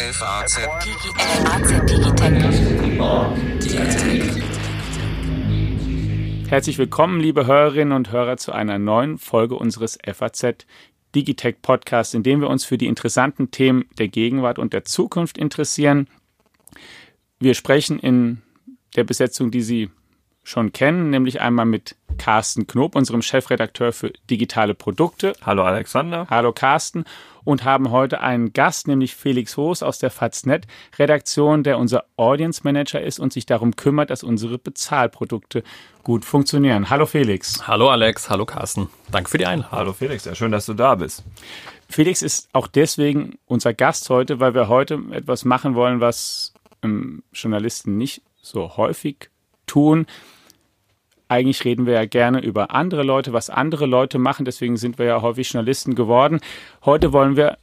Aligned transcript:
FAZ 0.00 0.58
Herzlich 6.48 6.78
willkommen, 6.78 7.20
liebe 7.20 7.46
Hörerinnen 7.46 7.92
und 7.92 8.12
Hörer, 8.12 8.36
zu 8.36 8.52
einer 8.52 8.78
neuen 8.78 9.18
Folge 9.18 9.56
unseres 9.56 9.98
FAZ 10.06 10.66
Digitech 11.16 11.56
Podcasts, 11.62 12.14
in 12.14 12.22
dem 12.22 12.40
wir 12.40 12.48
uns 12.48 12.64
für 12.64 12.78
die 12.78 12.86
interessanten 12.86 13.50
Themen 13.50 13.86
der 13.98 14.06
Gegenwart 14.06 14.60
und 14.60 14.72
der 14.72 14.84
Zukunft 14.84 15.36
interessieren. 15.36 16.08
Wir 17.40 17.54
sprechen 17.54 17.98
in 17.98 18.42
der 18.94 19.02
Besetzung, 19.02 19.50
die 19.50 19.62
Sie 19.62 19.90
schon 20.48 20.72
kennen, 20.72 21.10
nämlich 21.10 21.40
einmal 21.40 21.66
mit 21.66 21.94
Carsten 22.16 22.66
Knob, 22.66 22.96
unserem 22.96 23.22
Chefredakteur 23.22 23.92
für 23.92 24.12
digitale 24.30 24.74
Produkte. 24.74 25.34
Hallo 25.44 25.62
Alexander. 25.62 26.26
Hallo 26.30 26.52
Carsten. 26.52 27.04
Und 27.44 27.64
haben 27.64 27.90
heute 27.90 28.20
einen 28.20 28.52
Gast, 28.52 28.88
nämlich 28.88 29.14
Felix 29.14 29.56
Hoos 29.56 29.82
aus 29.82 29.98
der 29.98 30.10
Faznet-Redaktion, 30.10 31.62
der 31.62 31.78
unser 31.78 32.04
Audience 32.16 32.60
Manager 32.62 33.00
ist 33.00 33.18
und 33.18 33.32
sich 33.32 33.46
darum 33.46 33.74
kümmert, 33.74 34.10
dass 34.10 34.22
unsere 34.22 34.58
Bezahlprodukte 34.58 35.62
gut 36.02 36.26
funktionieren. 36.26 36.90
Hallo 36.90 37.06
Felix. 37.06 37.66
Hallo 37.66 37.88
Alex, 37.88 38.28
hallo 38.28 38.44
Carsten. 38.44 38.90
Danke 39.10 39.30
für 39.30 39.38
die 39.38 39.46
Einladung. 39.46 39.78
Hallo 39.78 39.92
Felix, 39.94 40.26
ja 40.26 40.34
schön, 40.34 40.52
dass 40.52 40.66
du 40.66 40.74
da 40.74 40.94
bist. 40.96 41.24
Felix 41.88 42.20
ist 42.20 42.48
auch 42.52 42.66
deswegen 42.66 43.38
unser 43.46 43.72
Gast 43.72 44.10
heute, 44.10 44.40
weil 44.40 44.54
wir 44.54 44.68
heute 44.68 45.00
etwas 45.12 45.46
machen 45.46 45.74
wollen, 45.74 46.00
was 46.00 46.52
ähm, 46.82 47.22
Journalisten 47.32 47.96
nicht 47.96 48.22
so 48.42 48.76
häufig 48.76 49.30
tun. 49.66 50.06
Eigentlich 51.28 51.64
reden 51.64 51.86
wir 51.86 51.94
ja 51.94 52.06
gerne 52.06 52.40
über 52.40 52.74
andere 52.74 53.02
Leute, 53.02 53.32
was 53.32 53.50
andere 53.50 53.86
Leute 53.86 54.18
machen. 54.18 54.44
Deswegen 54.44 54.76
sind 54.76 54.98
wir 54.98 55.06
ja 55.06 55.22
häufig 55.22 55.52
Journalisten 55.52 55.94
geworden. 55.94 56.40
Heute 56.84 57.12
wollen 57.12 57.36
wir 57.36 57.58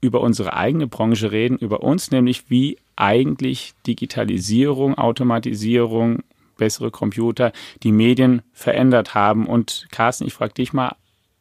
über 0.00 0.20
unsere 0.20 0.54
eigene 0.54 0.86
Branche 0.86 1.32
reden, 1.32 1.56
über 1.56 1.82
uns, 1.82 2.10
nämlich 2.10 2.50
wie 2.50 2.78
eigentlich 2.96 3.72
Digitalisierung, 3.86 4.98
Automatisierung, 4.98 6.22
bessere 6.58 6.90
Computer 6.90 7.52
die 7.82 7.92
Medien 7.92 8.42
verändert 8.52 9.14
haben. 9.14 9.46
Und 9.46 9.86
Carsten, 9.90 10.26
ich 10.26 10.34
frage 10.34 10.54
dich 10.54 10.72
mal 10.72 10.94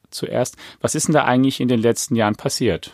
zuerst, 0.10 0.56
was 0.82 0.96
ist 0.96 1.08
denn 1.08 1.14
da 1.14 1.26
eigentlich 1.26 1.60
in 1.60 1.68
den 1.68 1.82
letzten 1.82 2.16
Jahren 2.16 2.36
passiert? 2.36 2.94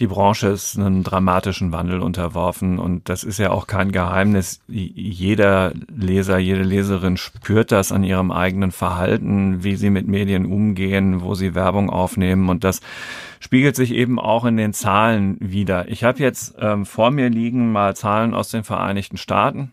Die 0.00 0.06
Branche 0.08 0.48
ist 0.48 0.76
einem 0.76 1.04
dramatischen 1.04 1.70
Wandel 1.70 2.00
unterworfen 2.00 2.78
und 2.78 3.08
das 3.08 3.22
ist 3.22 3.38
ja 3.38 3.50
auch 3.50 3.66
kein 3.66 3.92
Geheimnis. 3.92 4.60
Jeder 4.66 5.72
Leser, 5.94 6.38
jede 6.38 6.62
Leserin 6.62 7.16
spürt 7.16 7.70
das 7.70 7.92
an 7.92 8.02
ihrem 8.02 8.32
eigenen 8.32 8.72
Verhalten, 8.72 9.62
wie 9.62 9.76
sie 9.76 9.90
mit 9.90 10.08
Medien 10.08 10.46
umgehen, 10.46 11.22
wo 11.22 11.34
sie 11.34 11.54
Werbung 11.54 11.90
aufnehmen 11.90 12.48
und 12.48 12.64
das 12.64 12.80
spiegelt 13.38 13.76
sich 13.76 13.92
eben 13.92 14.18
auch 14.18 14.44
in 14.44 14.56
den 14.56 14.72
Zahlen 14.72 15.36
wieder. 15.38 15.88
Ich 15.88 16.02
habe 16.02 16.18
jetzt 16.18 16.56
ähm, 16.58 16.86
vor 16.86 17.10
mir 17.10 17.28
liegen 17.28 17.70
mal 17.70 17.94
Zahlen 17.94 18.34
aus 18.34 18.50
den 18.50 18.64
Vereinigten 18.64 19.16
Staaten. 19.16 19.72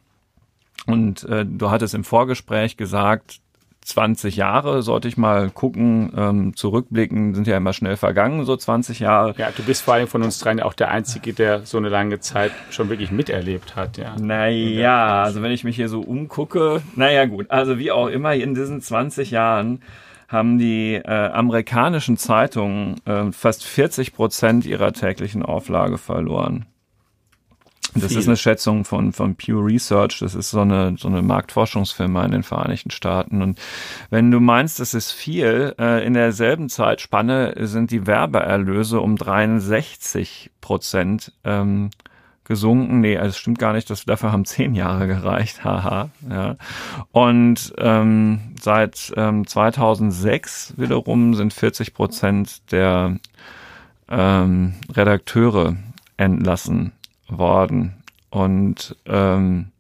Und 0.88 1.24
äh, 1.26 1.46
du 1.46 1.70
hattest 1.70 1.94
im 1.94 2.04
Vorgespräch 2.04 2.76
gesagt, 2.76 3.40
20 3.84 4.36
Jahre, 4.36 4.84
sollte 4.84 5.08
ich 5.08 5.18
mal 5.18 5.50
gucken, 5.50 6.14
ähm, 6.16 6.56
zurückblicken, 6.56 7.34
sind 7.34 7.48
ja 7.48 7.58
immer 7.58 7.74
schnell 7.74 7.98
vergangen, 7.98 8.46
so 8.46 8.56
20 8.56 9.00
Jahre. 9.00 9.34
Ja, 9.38 9.50
du 9.56 9.64
bist 9.64 9.82
vor 9.82 9.96
allem 9.96 10.08
von 10.08 10.22
uns 10.22 10.40
dreien 10.40 10.60
auch 10.60 10.74
der 10.74 10.92
Einzige, 10.92 11.34
der 11.34 11.66
so 11.66 11.78
eine 11.78 11.90
lange 11.90 12.20
Zeit 12.20 12.52
schon 12.70 12.90
wirklich 12.90 13.12
miterlebt 13.12 13.76
hat, 13.76 13.98
ja. 13.98 14.16
Naja, 14.20 15.24
also 15.24 15.42
wenn 15.42 15.52
ich 15.52 15.64
mich 15.64 15.76
hier 15.76 15.90
so 15.90 16.02
umgucke, 16.02 16.82
naja 16.96 17.26
gut, 17.26 17.50
also 17.50 17.80
wie 17.80 17.92
auch 17.92 18.08
immer, 18.08 18.36
in 18.36 18.54
diesen 18.54 18.82
20 18.82 19.32
Jahren 19.32 19.82
haben 20.28 20.58
die 20.58 20.96
äh, 20.96 21.10
amerikanischen 21.10 22.18
Zeitungen 22.18 22.96
äh, 23.06 23.32
fast 23.32 23.66
40 23.66 24.14
Prozent 24.14 24.66
ihrer 24.66 24.94
täglichen 24.94 25.44
Auflage 25.44 25.98
verloren. 25.98 26.66
Das 27.94 28.10
Viel. 28.10 28.20
ist 28.20 28.28
eine 28.28 28.38
Schätzung 28.38 28.86
von, 28.86 29.12
von 29.12 29.36
Pew 29.36 29.60
Research. 29.60 30.20
Das 30.20 30.34
ist 30.34 30.52
so 30.52 30.62
eine, 30.62 30.96
so 30.98 31.08
eine 31.08 31.22
Marktforschungsfirma 31.22 32.24
in 32.24 32.32
den 32.32 32.44
Vereinigten 32.44 32.92
Staaten. 32.92 33.42
Und 33.42 33.60
wenn 34.10 34.32
du 34.32 34.40
meinst, 34.40 34.80
das 34.80 34.94
ist 34.94 35.12
viel, 35.12 35.76
äh, 35.78 36.06
in 36.06 36.14
derselben 36.14 36.70
Zeitspanne 36.70 37.54
sind 37.68 37.92
die 37.92 38.08
Werbeerlöse 38.08 39.02
um 39.02 39.18
63 39.18 40.52
Prozent 40.62 41.34
ähm, 41.44 41.90
gesunken. 42.46 43.02
Nee, 43.02 43.18
also 43.18 43.30
es 43.30 43.38
stimmt 43.38 43.60
gar 43.60 43.74
nicht. 43.74 43.90
Das, 43.90 44.06
dafür 44.06 44.32
haben 44.32 44.46
zehn 44.46 44.74
Jahre 44.74 45.08
gereicht. 45.08 45.64
Haha. 45.66 46.10
ja. 46.30 46.56
Und 47.12 47.74
ähm, 47.78 48.54
seit 48.62 49.12
ähm, 49.18 49.46
2006 49.46 50.76
wiederum 50.78 51.34
sind 51.34 51.54
40 51.54 51.94
Prozent 51.94 52.72
der 52.72 53.18
ähm, 54.10 54.76
Redakteure 54.94 55.76
entlassen 56.16 56.94
worden. 57.32 58.04
Und 58.30 58.96
ähm, 59.06 59.72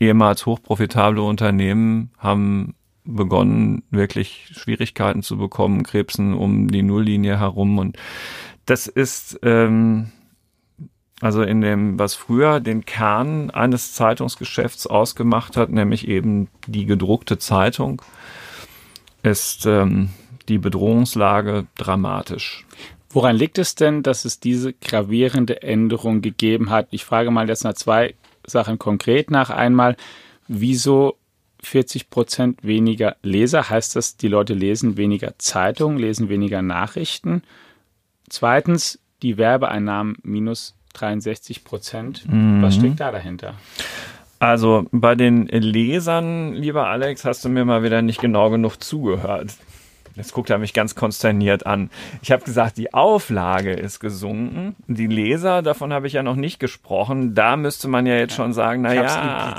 ehemals 0.00 0.46
hochprofitable 0.46 1.22
Unternehmen 1.22 2.10
haben 2.18 2.74
begonnen, 3.04 3.82
wirklich 3.90 4.50
Schwierigkeiten 4.52 5.22
zu 5.22 5.36
bekommen, 5.36 5.82
Krebsen 5.82 6.34
um 6.34 6.68
die 6.68 6.82
Nulllinie 6.82 7.38
herum. 7.38 7.78
Und 7.78 7.96
das 8.66 8.86
ist 8.86 9.40
ähm, 9.42 10.12
also 11.22 11.42
in 11.42 11.60
dem, 11.60 12.00
was 12.00 12.16
früher 12.16 12.58
den 12.58 12.84
Kern 12.84 13.50
eines 13.50 13.94
Zeitungsgeschäfts 13.94 14.88
ausgemacht 14.88 15.56
hat, 15.56 15.70
nämlich 15.70 16.08
eben 16.08 16.48
die 16.66 16.84
gedruckte 16.84 17.38
Zeitung, 17.38 18.02
ist 19.22 19.66
ähm, 19.66 20.10
die 20.48 20.58
Bedrohungslage 20.58 21.66
dramatisch. 21.76 22.66
Woran 23.12 23.36
liegt 23.36 23.58
es 23.58 23.74
denn, 23.74 24.02
dass 24.02 24.24
es 24.24 24.40
diese 24.40 24.72
gravierende 24.72 25.62
Änderung 25.62 26.22
gegeben 26.22 26.70
hat? 26.70 26.88
Ich 26.90 27.04
frage 27.04 27.30
mal 27.30 27.48
jetzt 27.48 27.64
nach 27.64 27.74
zwei 27.74 28.14
Sachen 28.46 28.78
konkret 28.78 29.30
nach. 29.30 29.50
Einmal, 29.50 29.96
wieso 30.48 31.16
40 31.62 32.10
Prozent 32.10 32.64
weniger 32.64 33.16
Leser? 33.22 33.68
Heißt 33.68 33.96
das, 33.96 34.16
die 34.16 34.28
Leute 34.28 34.54
lesen 34.54 34.96
weniger 34.96 35.34
Zeitungen, 35.38 35.98
lesen 35.98 36.28
weniger 36.28 36.62
Nachrichten? 36.62 37.42
Zweitens, 38.28 38.98
die 39.22 39.36
Werbeeinnahmen 39.36 40.16
minus 40.22 40.74
63 40.94 41.64
Prozent. 41.64 42.24
Mhm. 42.28 42.62
Was 42.62 42.76
steckt 42.76 43.00
da 43.00 43.12
dahinter? 43.12 43.54
Also 44.38 44.86
bei 44.90 45.14
den 45.14 45.46
Lesern, 45.46 46.54
lieber 46.54 46.88
Alex, 46.88 47.24
hast 47.24 47.44
du 47.44 47.48
mir 47.48 47.64
mal 47.64 47.84
wieder 47.84 48.02
nicht 48.02 48.20
genau 48.20 48.50
genug 48.50 48.82
zugehört. 48.82 49.54
Jetzt 50.14 50.32
guckt 50.32 50.50
er 50.50 50.58
mich 50.58 50.74
ganz 50.74 50.94
konsterniert 50.94 51.66
an. 51.66 51.90
Ich 52.22 52.32
habe 52.32 52.44
gesagt, 52.44 52.76
die 52.76 52.92
Auflage 52.92 53.72
ist 53.72 54.00
gesunken. 54.00 54.76
Die 54.86 55.06
Leser, 55.06 55.62
davon 55.62 55.92
habe 55.92 56.06
ich 56.06 56.12
ja 56.14 56.22
noch 56.22 56.36
nicht 56.36 56.58
gesprochen. 56.58 57.34
Da 57.34 57.56
müsste 57.56 57.88
man 57.88 58.06
ja 58.06 58.16
jetzt 58.16 58.34
schon 58.34 58.52
sagen, 58.52 58.82
na 58.82 58.94
ja, 58.94 59.56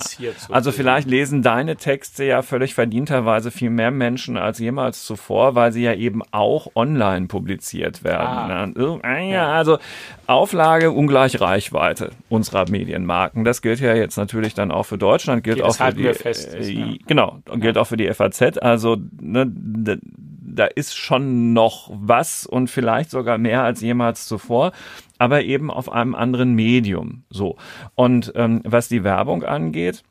also 0.49 0.71
vielleicht 0.71 1.07
lesen 1.07 1.41
deine 1.41 1.75
Texte 1.75 2.23
ja 2.23 2.41
völlig 2.41 2.75
verdienterweise 2.75 3.51
viel 3.51 3.69
mehr 3.69 3.91
Menschen 3.91 4.37
als 4.37 4.59
jemals 4.59 5.03
zuvor, 5.05 5.55
weil 5.55 5.71
sie 5.71 5.83
ja 5.83 5.93
eben 5.93 6.21
auch 6.31 6.67
online 6.75 7.27
publiziert 7.27 8.03
werden. 8.03 8.21
Ah. 8.21 8.99
ah 9.01 9.19
ja, 9.19 9.51
also 9.53 9.79
Auflage 10.27 10.91
ungleich 10.91 11.41
Reichweite 11.41 12.11
unserer 12.29 12.69
Medienmarken. 12.69 13.43
Das 13.43 13.61
gilt 13.61 13.79
ja 13.79 13.93
jetzt 13.93 14.17
natürlich 14.17 14.53
dann 14.53 14.71
auch 14.71 14.83
für 14.83 14.97
Deutschland, 14.97 15.43
gilt 15.43 15.61
auch 15.61 15.75
für 15.75 15.93
die, 15.93 16.13
fest, 16.13 16.53
äh, 16.53 16.71
ja. 16.71 16.93
genau, 17.07 17.39
gilt 17.55 17.77
auch 17.77 17.87
für 17.87 17.97
die 17.97 18.11
FAZ. 18.13 18.57
Also 18.59 18.97
ne, 19.19 19.51
da 20.53 20.65
ist 20.65 20.97
schon 20.97 21.53
noch 21.53 21.89
was 21.93 22.45
und 22.45 22.69
vielleicht 22.69 23.11
sogar 23.11 23.37
mehr 23.37 23.63
als 23.63 23.81
jemals 23.81 24.27
zuvor, 24.27 24.71
aber 25.17 25.43
eben 25.43 25.71
auf 25.71 25.91
einem 25.91 26.15
anderen 26.15 26.53
Medium. 26.53 27.23
So. 27.29 27.57
Und 27.95 28.31
ähm, 28.35 28.61
was 28.63 28.87
die 28.87 29.03
Werbung 29.03 29.43
angeht, 29.43 30.03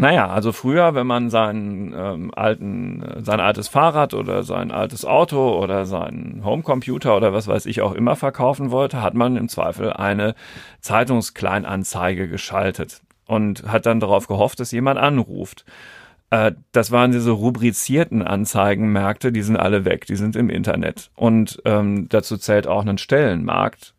naja, 0.00 0.28
also 0.28 0.52
früher, 0.52 0.94
wenn 0.94 1.08
man 1.08 1.28
seinen 1.28 1.92
ähm, 1.92 2.30
alten, 2.34 3.02
sein 3.24 3.40
altes 3.40 3.66
Fahrrad 3.66 4.14
oder 4.14 4.44
sein 4.44 4.70
altes 4.70 5.04
Auto 5.04 5.58
oder 5.58 5.86
seinen 5.86 6.44
Homecomputer 6.44 7.16
oder 7.16 7.32
was 7.32 7.48
weiß 7.48 7.66
ich 7.66 7.80
auch 7.82 7.94
immer 7.94 8.14
verkaufen 8.14 8.70
wollte, 8.70 9.02
hat 9.02 9.14
man 9.14 9.36
im 9.36 9.48
Zweifel 9.48 9.92
eine 9.92 10.36
Zeitungskleinanzeige 10.80 12.28
geschaltet 12.28 13.00
und 13.26 13.64
hat 13.66 13.86
dann 13.86 13.98
darauf 13.98 14.28
gehofft, 14.28 14.60
dass 14.60 14.70
jemand 14.70 15.00
anruft. 15.00 15.64
Äh, 16.30 16.52
das 16.72 16.90
waren 16.90 17.12
diese 17.12 17.30
rubrizierten 17.30 18.22
Anzeigenmärkte, 18.22 19.32
die 19.32 19.42
sind 19.42 19.56
alle 19.56 19.84
weg, 19.84 20.06
die 20.06 20.16
sind 20.16 20.36
im 20.36 20.50
Internet. 20.50 21.10
Und 21.16 21.60
ähm, 21.64 22.08
dazu 22.08 22.36
zählt 22.36 22.66
auch 22.66 22.84
ein 22.84 22.98
Stellenmarkt, 22.98 23.94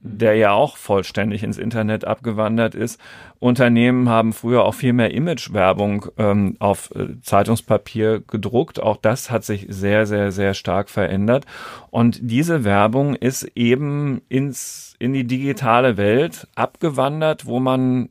der 0.00 0.34
ja 0.34 0.50
auch 0.50 0.76
vollständig 0.76 1.42
ins 1.42 1.58
Internet 1.58 2.04
abgewandert 2.04 2.74
ist. 2.74 3.00
Unternehmen 3.38 4.08
haben 4.08 4.32
früher 4.32 4.64
auch 4.64 4.74
viel 4.74 4.92
mehr 4.92 5.12
Imagewerbung 5.12 6.06
ähm, 6.18 6.56
auf 6.58 6.90
äh, 6.94 7.20
Zeitungspapier 7.22 8.20
gedruckt. 8.26 8.80
Auch 8.82 8.96
das 8.96 9.30
hat 9.30 9.44
sich 9.44 9.66
sehr, 9.68 10.06
sehr, 10.06 10.32
sehr 10.32 10.54
stark 10.54 10.90
verändert. 10.90 11.46
Und 11.90 12.18
diese 12.20 12.64
Werbung 12.64 13.14
ist 13.14 13.44
eben 13.54 14.22
ins, 14.28 14.96
in 14.98 15.12
die 15.12 15.26
digitale 15.26 15.96
Welt 15.96 16.48
abgewandert, 16.56 17.46
wo 17.46 17.60
man 17.60 18.08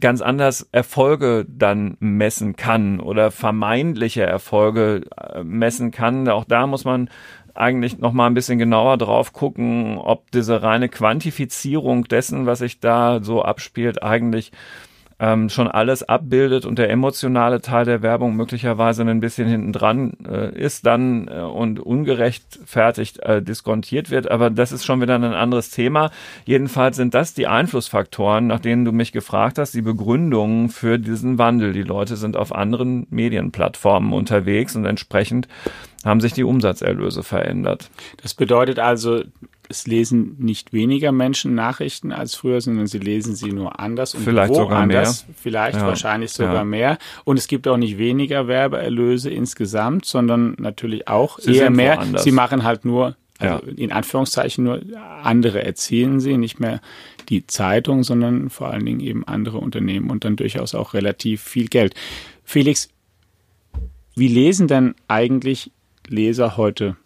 ganz 0.00 0.20
anders 0.20 0.68
Erfolge 0.72 1.46
dann 1.48 1.96
messen 2.00 2.56
kann 2.56 3.00
oder 3.00 3.30
vermeintliche 3.30 4.22
Erfolge 4.22 5.02
äh, 5.16 5.42
messen 5.44 5.90
kann. 5.90 6.28
Auch 6.28 6.44
da 6.44 6.66
muss 6.66 6.84
man 6.84 7.08
eigentlich 7.54 7.98
noch 7.98 8.12
mal 8.12 8.26
ein 8.26 8.34
bisschen 8.34 8.58
genauer 8.58 8.98
drauf 8.98 9.32
gucken, 9.32 9.98
ob 9.98 10.30
diese 10.30 10.62
reine 10.62 10.88
Quantifizierung 10.88 12.04
dessen, 12.04 12.46
was 12.46 12.58
sich 12.60 12.80
da 12.80 13.20
so 13.22 13.42
abspielt, 13.42 14.02
eigentlich 14.02 14.52
ähm, 15.18 15.48
schon 15.48 15.68
alles 15.68 16.02
abbildet 16.02 16.66
und 16.66 16.78
der 16.78 16.90
emotionale 16.90 17.62
Teil 17.62 17.86
der 17.86 18.02
Werbung 18.02 18.36
möglicherweise 18.36 19.02
ein 19.02 19.20
bisschen 19.20 19.48
hinten 19.48 19.72
dran 19.72 20.12
äh, 20.28 20.54
ist 20.54 20.84
dann 20.84 21.28
äh, 21.28 21.40
und 21.40 21.80
ungerechtfertigt 21.80 23.20
äh, 23.20 23.42
diskontiert 23.42 24.10
wird. 24.10 24.30
Aber 24.30 24.50
das 24.50 24.72
ist 24.72 24.84
schon 24.84 25.00
wieder 25.00 25.14
ein 25.14 25.24
anderes 25.24 25.70
Thema. 25.70 26.10
Jedenfalls 26.44 26.96
sind 26.96 27.14
das 27.14 27.32
die 27.32 27.46
Einflussfaktoren, 27.46 28.46
nach 28.46 28.60
denen 28.60 28.84
du 28.84 28.92
mich 28.92 29.12
gefragt 29.12 29.58
hast, 29.58 29.72
die 29.72 29.82
Begründungen 29.82 30.68
für 30.68 30.98
diesen 30.98 31.38
Wandel. 31.38 31.72
Die 31.72 31.82
Leute 31.82 32.16
sind 32.16 32.36
auf 32.36 32.54
anderen 32.54 33.06
Medienplattformen 33.08 34.12
unterwegs 34.12 34.76
und 34.76 34.84
entsprechend 34.84 35.48
haben 36.04 36.20
sich 36.20 36.34
die 36.34 36.44
Umsatzerlöse 36.44 37.22
verändert. 37.22 37.90
Das 38.22 38.34
bedeutet 38.34 38.78
also, 38.78 39.22
es 39.68 39.86
lesen 39.86 40.36
nicht 40.38 40.72
weniger 40.72 41.12
Menschen 41.12 41.54
Nachrichten 41.54 42.12
als 42.12 42.34
früher, 42.34 42.60
sondern 42.60 42.86
sie 42.86 42.98
lesen 42.98 43.34
sie 43.34 43.52
nur 43.52 43.80
anders 43.80 44.14
und 44.14 44.22
vielleicht 44.22 44.54
sogar 44.54 44.78
anders, 44.78 45.26
mehr. 45.26 45.34
Vielleicht 45.36 45.78
ja. 45.78 45.86
wahrscheinlich 45.86 46.32
sogar 46.32 46.54
ja. 46.54 46.64
mehr. 46.64 46.98
Und 47.24 47.38
es 47.38 47.48
gibt 47.48 47.66
auch 47.66 47.76
nicht 47.76 47.98
weniger 47.98 48.48
Werbeerlöse 48.48 49.30
insgesamt, 49.30 50.04
sondern 50.04 50.54
natürlich 50.58 51.08
auch 51.08 51.38
sie 51.38 51.56
eher 51.56 51.70
mehr. 51.70 51.96
Woanders. 51.96 52.24
Sie 52.24 52.32
machen 52.32 52.62
halt 52.62 52.84
nur, 52.84 53.16
also 53.38 53.66
ja. 53.66 53.72
in 53.76 53.92
Anführungszeichen 53.92 54.64
nur 54.64 54.80
andere 55.22 55.64
erzielen 55.64 56.20
sie, 56.20 56.36
nicht 56.36 56.60
mehr 56.60 56.80
die 57.28 57.46
Zeitung, 57.46 58.04
sondern 58.04 58.50
vor 58.50 58.68
allen 58.68 58.86
Dingen 58.86 59.00
eben 59.00 59.26
andere 59.26 59.58
Unternehmen 59.58 60.10
und 60.10 60.24
dann 60.24 60.36
durchaus 60.36 60.74
auch 60.74 60.94
relativ 60.94 61.42
viel 61.42 61.66
Geld. 61.66 61.94
Felix, 62.44 62.88
wie 64.14 64.28
lesen 64.28 64.68
denn 64.68 64.94
eigentlich 65.08 65.72
Leser 66.08 66.56
heute 66.56 66.96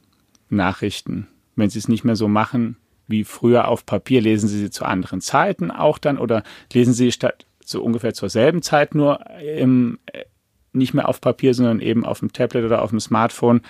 Nachrichten? 0.50 1.26
Wenn 1.60 1.70
Sie 1.70 1.78
es 1.78 1.88
nicht 1.88 2.04
mehr 2.04 2.16
so 2.16 2.28
machen 2.28 2.76
wie 3.06 3.24
früher 3.24 3.68
auf 3.68 3.84
Papier, 3.86 4.20
lesen 4.20 4.48
Sie 4.48 4.58
sie 4.58 4.70
zu 4.70 4.84
anderen 4.84 5.20
Zeiten 5.20 5.70
auch 5.70 5.98
dann 5.98 6.18
oder 6.18 6.42
lesen 6.72 6.94
Sie 6.94 7.12
statt 7.12 7.46
so 7.64 7.82
ungefähr 7.82 8.14
zur 8.14 8.28
selben 8.28 8.62
Zeit 8.62 8.94
nur 8.94 9.20
im, 9.40 9.98
äh, 10.06 10.24
nicht 10.72 10.94
mehr 10.94 11.08
auf 11.08 11.20
Papier, 11.20 11.54
sondern 11.54 11.80
eben 11.80 12.04
auf 12.04 12.20
dem 12.20 12.32
Tablet 12.32 12.64
oder 12.64 12.82
auf 12.82 12.90
dem 12.90 13.00
Smartphone? 13.00 13.62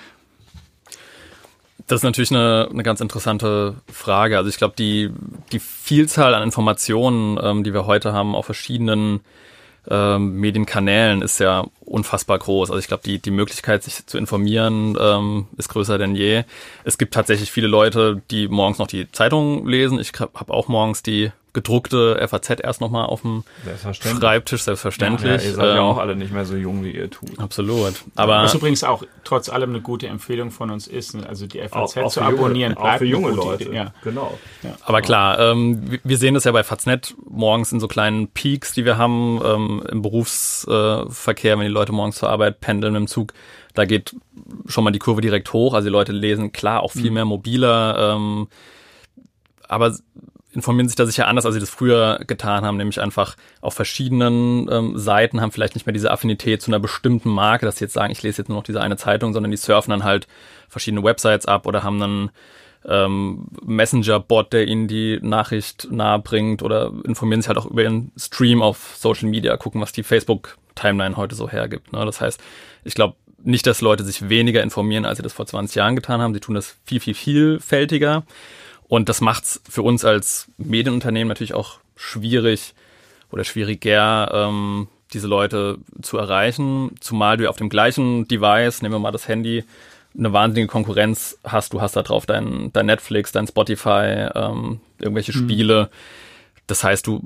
Das 1.86 2.00
ist 2.00 2.04
natürlich 2.04 2.30
eine, 2.30 2.68
eine 2.70 2.82
ganz 2.82 3.00
interessante 3.00 3.74
Frage. 3.90 4.36
Also 4.36 4.48
ich 4.48 4.58
glaube, 4.58 4.74
die, 4.78 5.10
die 5.52 5.58
Vielzahl 5.58 6.34
an 6.34 6.42
Informationen, 6.42 7.38
ähm, 7.42 7.64
die 7.64 7.72
wir 7.72 7.86
heute 7.86 8.12
haben 8.12 8.34
auf 8.34 8.46
verschiedenen 8.46 9.20
ähm, 9.88 10.34
Medienkanälen 10.34 11.22
ist 11.22 11.40
ja 11.40 11.66
unfassbar 11.90 12.38
groß. 12.38 12.70
Also 12.70 12.78
ich 12.78 12.88
glaube, 12.88 13.02
die, 13.04 13.18
die 13.18 13.30
Möglichkeit, 13.30 13.82
sich 13.82 14.06
zu 14.06 14.16
informieren, 14.16 14.96
ähm, 14.98 15.48
ist 15.56 15.68
größer 15.68 15.98
denn 15.98 16.14
je. 16.14 16.44
Es 16.84 16.98
gibt 16.98 17.12
tatsächlich 17.14 17.50
viele 17.50 17.66
Leute, 17.66 18.22
die 18.30 18.48
morgens 18.48 18.78
noch 18.78 18.86
die 18.86 19.10
Zeitung 19.12 19.66
lesen. 19.66 19.98
Ich 19.98 20.12
habe 20.18 20.54
auch 20.54 20.68
morgens 20.68 21.02
die 21.02 21.32
gedruckte 21.52 22.24
FAZ 22.28 22.60
erst 22.62 22.80
nochmal 22.80 23.06
auf 23.06 23.22
dem 23.22 23.44
Schreibtisch, 23.92 24.62
selbstverständlich. 24.62 25.42
Ja, 25.42 25.48
ihr 25.48 25.54
seid 25.54 25.70
ähm, 25.70 25.76
ja 25.76 25.82
auch 25.82 25.98
alle 25.98 26.14
nicht 26.14 26.32
mehr 26.32 26.44
so 26.44 26.54
jung, 26.54 26.84
wie 26.84 26.92
ihr 26.92 27.10
tut. 27.10 27.38
Absolut. 27.38 27.94
Aber 28.14 28.42
Was 28.42 28.54
übrigens 28.54 28.84
auch 28.84 29.02
trotz 29.24 29.48
allem 29.48 29.70
eine 29.70 29.80
gute 29.80 30.06
Empfehlung 30.06 30.50
von 30.50 30.70
uns 30.70 30.86
ist, 30.86 31.14
ne? 31.14 31.28
also 31.28 31.46
die 31.46 31.58
FAZ 31.58 31.96
auch, 31.96 31.96
auch 31.96 32.12
zu 32.12 32.22
abonnieren. 32.22 32.74
Junge, 32.74 32.92
auch 32.92 32.98
für 32.98 33.04
junge 33.04 33.30
Leute. 33.30 33.64
Idee. 33.64 33.74
Ja. 33.74 33.94
Genau. 34.04 34.38
Ja. 34.62 34.76
Aber 34.82 35.02
klar, 35.02 35.38
ähm, 35.38 35.98
wir 36.04 36.18
sehen 36.18 36.34
das 36.34 36.44
ja 36.44 36.52
bei 36.52 36.62
Faznet 36.62 37.14
morgens 37.28 37.72
in 37.72 37.80
so 37.80 37.88
kleinen 37.88 38.28
Peaks, 38.28 38.72
die 38.72 38.84
wir 38.84 38.96
haben 38.96 39.40
ähm, 39.44 39.82
im 39.90 40.02
Berufsverkehr, 40.02 41.58
wenn 41.58 41.66
die 41.66 41.72
Leute 41.72 41.79
morgens 41.88 42.16
zur 42.16 42.28
Arbeit 42.28 42.60
pendeln 42.60 42.92
mit 42.92 43.00
dem 43.00 43.06
Zug. 43.06 43.32
Da 43.74 43.84
geht 43.84 44.14
schon 44.66 44.84
mal 44.84 44.90
die 44.90 44.98
Kurve 44.98 45.20
direkt 45.20 45.52
hoch. 45.52 45.74
Also 45.74 45.88
die 45.88 45.92
Leute 45.92 46.12
lesen 46.12 46.52
klar 46.52 46.82
auch 46.82 46.92
viel 46.92 47.10
mhm. 47.10 47.14
mehr 47.14 47.24
mobiler. 47.24 48.14
Ähm, 48.16 48.48
aber 49.68 49.94
informieren 50.52 50.88
sich 50.88 50.96
da 50.96 51.06
sicher 51.06 51.28
anders, 51.28 51.46
als 51.46 51.54
sie 51.54 51.60
das 51.60 51.70
früher 51.70 52.20
getan 52.26 52.64
haben, 52.64 52.76
nämlich 52.76 53.00
einfach 53.00 53.36
auf 53.60 53.74
verschiedenen 53.74 54.68
ähm, 54.70 54.98
Seiten, 54.98 55.40
haben 55.40 55.52
vielleicht 55.52 55.74
nicht 55.74 55.86
mehr 55.86 55.92
diese 55.92 56.10
Affinität 56.10 56.60
zu 56.60 56.70
einer 56.70 56.80
bestimmten 56.80 57.30
Marke, 57.30 57.66
dass 57.66 57.76
sie 57.76 57.84
jetzt 57.84 57.94
sagen, 57.94 58.10
ich 58.10 58.22
lese 58.22 58.42
jetzt 58.42 58.48
nur 58.48 58.58
noch 58.58 58.64
diese 58.64 58.80
eine 58.80 58.96
Zeitung, 58.96 59.32
sondern 59.32 59.52
die 59.52 59.56
surfen 59.56 59.90
dann 59.90 60.04
halt 60.04 60.26
verschiedene 60.68 61.04
Websites 61.04 61.46
ab 61.46 61.66
oder 61.66 61.84
haben 61.84 62.00
dann 62.00 62.30
ähm, 62.86 63.46
Messenger-Bot, 63.62 64.52
der 64.52 64.66
ihnen 64.66 64.88
die 64.88 65.18
Nachricht 65.22 65.88
nahe 65.90 66.18
bringt 66.18 66.62
oder 66.62 66.92
informieren 67.04 67.42
sich 67.42 67.48
halt 67.48 67.58
auch 67.58 67.66
über 67.66 67.82
ihren 67.82 68.12
Stream 68.16 68.62
auf 68.62 68.96
Social 68.96 69.28
Media, 69.28 69.56
gucken, 69.56 69.80
was 69.80 69.92
die 69.92 70.02
Facebook-Timeline 70.02 71.16
heute 71.16 71.34
so 71.34 71.48
hergibt. 71.48 71.92
Ne? 71.92 72.04
Das 72.04 72.20
heißt, 72.20 72.40
ich 72.84 72.94
glaube 72.94 73.16
nicht, 73.42 73.66
dass 73.66 73.80
Leute 73.80 74.04
sich 74.04 74.28
weniger 74.28 74.62
informieren, 74.62 75.04
als 75.04 75.18
sie 75.18 75.22
das 75.22 75.32
vor 75.32 75.46
20 75.46 75.76
Jahren 75.76 75.96
getan 75.96 76.20
haben. 76.20 76.34
Sie 76.34 76.40
tun 76.40 76.54
das 76.54 76.76
viel, 76.84 77.00
viel 77.00 77.14
vielfältiger. 77.14 78.24
Und 78.88 79.08
das 79.08 79.20
macht's 79.20 79.62
für 79.68 79.82
uns 79.82 80.04
als 80.04 80.48
Medienunternehmen 80.58 81.28
natürlich 81.28 81.54
auch 81.54 81.78
schwierig 81.96 82.74
oder 83.30 83.44
schwieriger, 83.44 84.30
ähm, 84.34 84.88
diese 85.12 85.28
Leute 85.28 85.78
zu 86.02 86.18
erreichen, 86.18 86.92
zumal 87.00 87.36
du 87.36 87.48
auf 87.48 87.56
dem 87.56 87.68
gleichen 87.68 88.28
Device, 88.28 88.82
nehmen 88.82 88.94
wir 88.94 88.98
mal 88.98 89.10
das 89.10 89.28
Handy, 89.28 89.64
eine 90.16 90.32
wahnsinnige 90.32 90.70
Konkurrenz 90.70 91.38
hast. 91.44 91.72
Du 91.72 91.80
hast 91.80 91.96
da 91.96 92.02
drauf 92.02 92.26
dein, 92.26 92.72
dein 92.72 92.86
Netflix, 92.86 93.32
dein 93.32 93.46
Spotify, 93.46 94.28
ähm, 94.34 94.80
irgendwelche 94.98 95.32
mhm. 95.32 95.44
Spiele. 95.44 95.90
Das 96.66 96.84
heißt, 96.84 97.06
du 97.06 97.22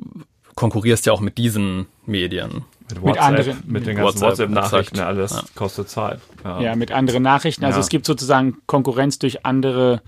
konkurrierst 0.55 1.07
ja 1.07 1.13
auch 1.13 1.21
mit 1.21 1.39
diesen 1.39 1.87
Medien. 2.07 2.65
Mit, 2.89 3.03
WhatsApp, 3.03 3.07
mit 3.07 3.19
anderen, 3.19 3.63
mit 3.67 3.87
den 3.87 3.97
ganzen 3.97 4.21
WhatsApp-Nachrichten, 4.21 4.99
WhatsApp 4.99 5.09
alles 5.09 5.33
ja. 5.33 5.43
kostet 5.55 5.89
Zeit. 5.89 6.21
Ja. 6.45 6.61
ja. 6.61 6.77
mit 6.77 6.93
anderen 6.93 7.23
Nachrichten. 7.23 7.65
Also 7.65 7.79
ja. 7.79 7.81
es 7.81 7.89
gibt 7.89 8.05
sozusagen 8.05 8.59
Konkurrenz 8.67 9.19
durch 9.19 9.47
andere 9.47 10.03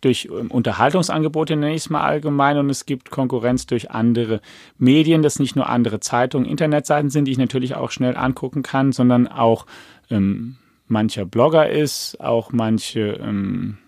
durch 0.00 0.28
ähm, 0.30 0.50
Unterhaltungsangebote, 0.50 1.56
nenne 1.56 1.74
ich 1.74 1.82
es 1.82 1.90
mal 1.90 2.02
allgemein, 2.02 2.58
und 2.58 2.70
es 2.70 2.86
gibt 2.86 3.10
Konkurrenz 3.10 3.66
durch 3.66 3.90
andere 3.90 4.40
Medien, 4.78 5.22
das 5.22 5.38
nicht 5.38 5.56
nur 5.56 5.68
andere 5.68 6.00
Zeitungen, 6.00 6.46
Internetseiten 6.46 7.10
sind, 7.10 7.24
die 7.26 7.32
ich 7.32 7.38
natürlich 7.38 7.74
auch 7.74 7.90
schnell 7.90 8.16
angucken 8.16 8.62
kann, 8.62 8.92
sondern 8.92 9.26
auch 9.26 9.66
ähm, 10.10 10.56
mancher 10.88 11.24
Blogger 11.24 11.68
ist, 11.68 12.20
auch 12.20 12.52
manche, 12.52 13.18
ähm, 13.20 13.78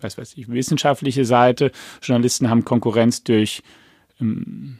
was 0.00 0.18
weiß 0.18 0.36
ich, 0.36 0.48
wissenschaftliche 0.48 1.24
Seite. 1.24 1.72
Journalisten 2.02 2.50
haben 2.50 2.64
Konkurrenz 2.64 3.24
durch 3.24 3.62
ähm, 4.20 4.78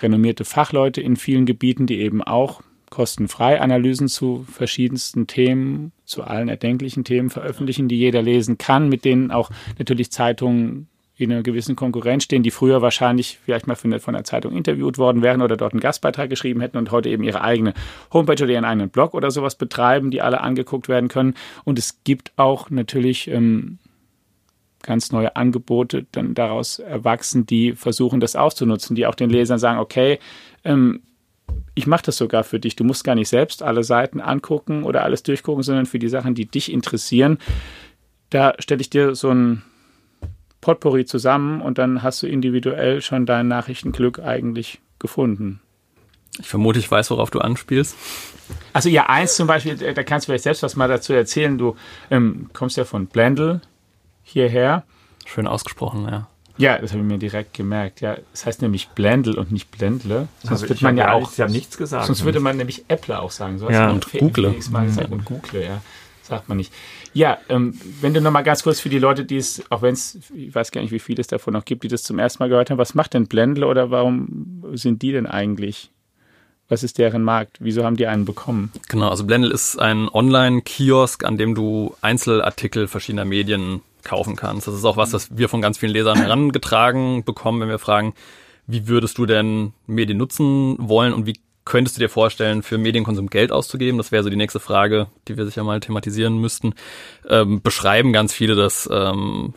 renommierte 0.00 0.44
Fachleute 0.44 1.00
in 1.00 1.16
vielen 1.16 1.46
Gebieten, 1.46 1.86
die 1.86 2.00
eben 2.00 2.22
auch 2.22 2.62
kostenfrei 2.90 3.60
Analysen 3.60 4.08
zu 4.08 4.44
verschiedensten 4.50 5.26
Themen, 5.26 5.92
zu 6.04 6.24
allen 6.24 6.48
erdenklichen 6.48 7.04
Themen 7.04 7.30
veröffentlichen, 7.30 7.88
die 7.88 7.96
jeder 7.96 8.20
lesen 8.20 8.58
kann, 8.58 8.88
mit 8.88 9.04
denen 9.04 9.30
auch 9.30 9.50
natürlich 9.78 10.10
Zeitungen 10.10 10.88
in 11.20 11.32
einer 11.32 11.42
gewissen 11.42 11.76
Konkurrenz 11.76 12.24
stehen, 12.24 12.42
die 12.42 12.50
früher 12.50 12.82
wahrscheinlich 12.82 13.38
vielleicht 13.44 13.66
mal 13.66 13.76
von 13.76 13.90
der 13.90 14.24
Zeitung 14.24 14.56
interviewt 14.56 14.98
worden 14.98 15.22
wären 15.22 15.42
oder 15.42 15.56
dort 15.56 15.72
einen 15.72 15.80
Gastbeitrag 15.80 16.30
geschrieben 16.30 16.60
hätten 16.60 16.78
und 16.78 16.90
heute 16.90 17.08
eben 17.08 17.22
ihre 17.22 17.42
eigene 17.42 17.74
Homepage 18.12 18.42
oder 18.42 18.52
ihren 18.52 18.64
eigenen 18.64 18.90
Blog 18.90 19.14
oder 19.14 19.30
sowas 19.30 19.54
betreiben, 19.54 20.10
die 20.10 20.22
alle 20.22 20.40
angeguckt 20.40 20.88
werden 20.88 21.08
können. 21.08 21.34
Und 21.64 21.78
es 21.78 22.02
gibt 22.04 22.32
auch 22.36 22.70
natürlich 22.70 23.28
ähm, 23.28 23.78
ganz 24.82 25.12
neue 25.12 25.36
Angebote 25.36 26.06
dann 26.12 26.34
daraus 26.34 26.78
erwachsen, 26.78 27.46
die 27.46 27.72
versuchen, 27.72 28.20
das 28.20 28.36
auszunutzen, 28.36 28.96
die 28.96 29.06
auch 29.06 29.14
den 29.14 29.30
Lesern 29.30 29.58
sagen, 29.58 29.78
okay, 29.78 30.18
ähm, 30.64 31.02
ich 31.74 31.86
mache 31.86 32.04
das 32.04 32.16
sogar 32.16 32.44
für 32.44 32.60
dich. 32.60 32.76
Du 32.76 32.84
musst 32.84 33.04
gar 33.04 33.14
nicht 33.14 33.28
selbst 33.28 33.62
alle 33.62 33.84
Seiten 33.84 34.20
angucken 34.20 34.84
oder 34.84 35.02
alles 35.02 35.22
durchgucken, 35.22 35.62
sondern 35.62 35.86
für 35.86 35.98
die 35.98 36.08
Sachen, 36.08 36.34
die 36.34 36.46
dich 36.46 36.72
interessieren. 36.72 37.38
Da 38.30 38.54
stelle 38.58 38.80
ich 38.80 38.90
dir 38.90 39.14
so 39.14 39.30
ein 39.30 39.62
Potpourri 40.60 41.04
zusammen 41.04 41.62
und 41.62 41.78
dann 41.78 42.02
hast 42.02 42.22
du 42.22 42.26
individuell 42.26 43.00
schon 43.00 43.26
dein 43.26 43.48
Nachrichtenglück 43.48 44.18
eigentlich 44.18 44.80
gefunden. 44.98 45.60
Ich 46.38 46.48
vermute, 46.48 46.78
ich 46.78 46.90
weiß, 46.90 47.10
worauf 47.10 47.30
du 47.30 47.40
anspielst. 47.40 47.96
Also 48.72 48.88
ja, 48.88 49.06
eins 49.06 49.36
zum 49.36 49.46
Beispiel, 49.46 49.76
da 49.76 50.02
kannst 50.02 50.26
du 50.26 50.30
vielleicht 50.30 50.44
selbst 50.44 50.62
was 50.62 50.76
mal 50.76 50.88
dazu 50.88 51.12
erzählen. 51.12 51.58
Du 51.58 51.76
ähm, 52.10 52.50
kommst 52.52 52.76
ja 52.76 52.84
von 52.84 53.06
Blendl 53.06 53.60
hierher. 54.22 54.84
Schön 55.26 55.46
ausgesprochen, 55.46 56.06
ja. 56.10 56.28
Ja, 56.56 56.78
das 56.78 56.92
habe 56.92 57.02
ich 57.02 57.08
mir 57.08 57.18
direkt 57.18 57.54
gemerkt. 57.54 58.02
Ja, 58.02 58.16
es 58.34 58.44
heißt 58.44 58.60
nämlich 58.60 58.88
Blendl 58.90 59.38
und 59.38 59.50
nicht 59.50 59.70
Blendle. 59.70 60.28
Sonst 60.42 60.62
also 60.62 60.68
wird 60.68 60.82
man 60.82 60.96
ja 60.96 61.12
auch. 61.12 61.30
Sie 61.30 61.42
haben 61.42 61.52
nichts 61.52 61.78
gesagt. 61.78 62.06
Sonst 62.06 62.24
würde 62.24 62.38
man 62.40 62.58
nämlich 62.58 62.84
Apple 62.88 63.18
auch 63.18 63.30
sagen. 63.30 63.58
So 63.58 63.70
ja, 63.70 63.90
und 63.90 64.12
Google. 64.12 64.54
Mal 64.70 64.86
gesagt, 64.86 65.10
und 65.10 65.24
Google, 65.24 65.64
ja. 65.64 65.82
Sagt 66.30 66.48
man 66.48 66.58
nicht. 66.58 66.72
Ja, 67.12 67.38
ähm, 67.48 67.78
wenn 68.00 68.14
du 68.14 68.20
nochmal 68.20 68.44
ganz 68.44 68.62
kurz 68.62 68.78
für 68.78 68.88
die 68.88 69.00
Leute, 69.00 69.24
die 69.24 69.36
es, 69.36 69.64
auch 69.68 69.82
wenn 69.82 69.94
es, 69.94 70.18
ich 70.32 70.54
weiß 70.54 70.70
gar 70.70 70.80
nicht, 70.80 70.92
wie 70.92 71.00
viele 71.00 71.20
es 71.20 71.26
davon 71.26 71.52
noch 71.52 71.64
gibt, 71.64 71.82
die 71.82 71.88
das 71.88 72.04
zum 72.04 72.20
ersten 72.20 72.42
Mal 72.42 72.48
gehört 72.48 72.70
haben, 72.70 72.78
was 72.78 72.94
macht 72.94 73.14
denn 73.14 73.26
Blendle 73.26 73.66
oder 73.66 73.90
warum 73.90 74.64
sind 74.74 75.02
die 75.02 75.10
denn 75.10 75.26
eigentlich? 75.26 75.90
Was 76.68 76.84
ist 76.84 76.98
deren 76.98 77.24
Markt? 77.24 77.56
Wieso 77.58 77.84
haben 77.84 77.96
die 77.96 78.06
einen 78.06 78.24
bekommen? 78.24 78.70
Genau, 78.88 79.08
also 79.08 79.24
Blendle 79.24 79.52
ist 79.52 79.76
ein 79.80 80.08
Online-Kiosk, 80.08 81.24
an 81.24 81.36
dem 81.36 81.56
du 81.56 81.96
Einzelartikel 82.00 82.86
verschiedener 82.86 83.24
Medien 83.24 83.82
kaufen 84.04 84.36
kannst. 84.36 84.68
Das 84.68 84.74
ist 84.76 84.84
auch 84.84 84.96
was, 84.96 85.10
das 85.10 85.36
wir 85.36 85.48
von 85.48 85.60
ganz 85.60 85.78
vielen 85.78 85.92
Lesern 85.92 86.16
herangetragen 86.16 87.24
bekommen, 87.24 87.60
wenn 87.60 87.68
wir 87.68 87.80
fragen, 87.80 88.14
wie 88.68 88.86
würdest 88.86 89.18
du 89.18 89.26
denn 89.26 89.72
Medien 89.88 90.16
nutzen 90.16 90.76
wollen 90.78 91.12
und 91.12 91.26
wie 91.26 91.40
könntest 91.70 91.96
du 91.96 92.00
dir 92.00 92.08
vorstellen, 92.08 92.64
für 92.64 92.78
Medienkonsum 92.78 93.28
Geld 93.28 93.52
auszugeben? 93.52 93.96
Das 93.96 94.10
wäre 94.10 94.24
so 94.24 94.28
die 94.28 94.34
nächste 94.36 94.58
Frage, 94.58 95.06
die 95.28 95.36
wir 95.36 95.46
sicher 95.46 95.62
mal 95.62 95.78
thematisieren 95.78 96.36
müssten. 96.38 96.74
Ähm, 97.28 97.62
beschreiben 97.62 98.12
ganz 98.12 98.34
viele 98.34 98.56
das, 98.56 98.88
ähm, 98.92 99.54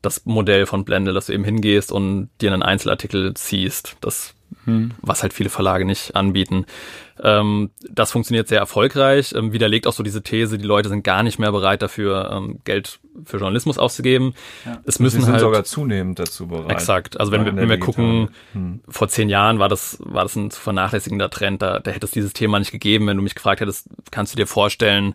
das 0.00 0.24
Modell 0.24 0.64
von 0.64 0.86
Blende, 0.86 1.12
dass 1.12 1.26
du 1.26 1.34
eben 1.34 1.44
hingehst 1.44 1.92
und 1.92 2.30
dir 2.40 2.54
einen 2.54 2.62
Einzelartikel 2.62 3.34
ziehst. 3.34 3.98
Das 4.00 4.34
hm. 4.64 4.92
was 5.00 5.22
halt 5.22 5.32
viele 5.32 5.50
Verlage 5.50 5.84
nicht 5.84 6.16
anbieten. 6.16 6.66
Ähm, 7.22 7.70
das 7.90 8.10
funktioniert 8.10 8.48
sehr 8.48 8.58
erfolgreich, 8.58 9.34
ähm, 9.36 9.52
widerlegt 9.52 9.86
auch 9.86 9.92
so 9.92 10.02
diese 10.02 10.22
These, 10.22 10.58
die 10.58 10.64
Leute 10.64 10.88
sind 10.88 11.04
gar 11.04 11.22
nicht 11.22 11.38
mehr 11.38 11.52
bereit 11.52 11.82
dafür, 11.82 12.30
ähm, 12.32 12.60
Geld 12.64 12.98
für 13.24 13.38
Journalismus 13.38 13.78
auszugeben. 13.78 14.34
Ja. 14.64 14.80
Es 14.84 14.98
müssen 14.98 15.20
Sie 15.20 15.24
sind 15.24 15.32
halt, 15.32 15.42
sogar 15.42 15.64
zunehmend 15.64 16.18
dazu 16.18 16.48
bereit. 16.48 16.72
Exakt. 16.72 17.20
Also 17.20 17.30
wenn 17.32 17.44
wir, 17.44 17.54
wenn 17.54 17.68
wir 17.68 17.78
gucken, 17.78 18.30
hm. 18.52 18.80
vor 18.88 19.08
zehn 19.08 19.28
Jahren 19.28 19.58
war 19.58 19.68
das, 19.68 19.98
war 20.00 20.22
das 20.24 20.36
ein 20.36 20.50
zu 20.50 20.60
vernachlässigender 20.60 21.30
Trend, 21.30 21.62
da, 21.62 21.78
da 21.78 21.90
hätte 21.90 22.06
es 22.06 22.12
dieses 22.12 22.32
Thema 22.32 22.58
nicht 22.58 22.72
gegeben. 22.72 23.06
Wenn 23.06 23.16
du 23.16 23.22
mich 23.22 23.34
gefragt 23.34 23.60
hättest, 23.60 23.88
kannst 24.10 24.32
du 24.32 24.36
dir 24.36 24.46
vorstellen, 24.46 25.14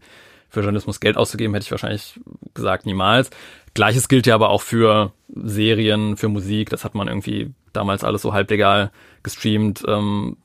für 0.50 0.62
Journalismus 0.62 1.00
Geld 1.00 1.18
auszugeben, 1.18 1.54
hätte 1.54 1.66
ich 1.66 1.72
wahrscheinlich 1.72 2.20
gesagt, 2.54 2.86
niemals. 2.86 3.30
Gleiches 3.74 4.08
gilt 4.08 4.26
ja 4.26 4.36
aber 4.36 4.50
auch 4.50 4.62
für 4.62 5.12
Serien, 5.28 6.18
für 6.18 6.30
Musik. 6.30 6.70
Das 6.70 6.84
hat 6.84 6.96
man 6.96 7.08
irgendwie 7.08 7.54
damals 7.78 8.04
alles 8.04 8.22
so 8.22 8.34
halblegal 8.34 8.92
gestreamt. 9.24 9.84
Ähm, 9.88 10.38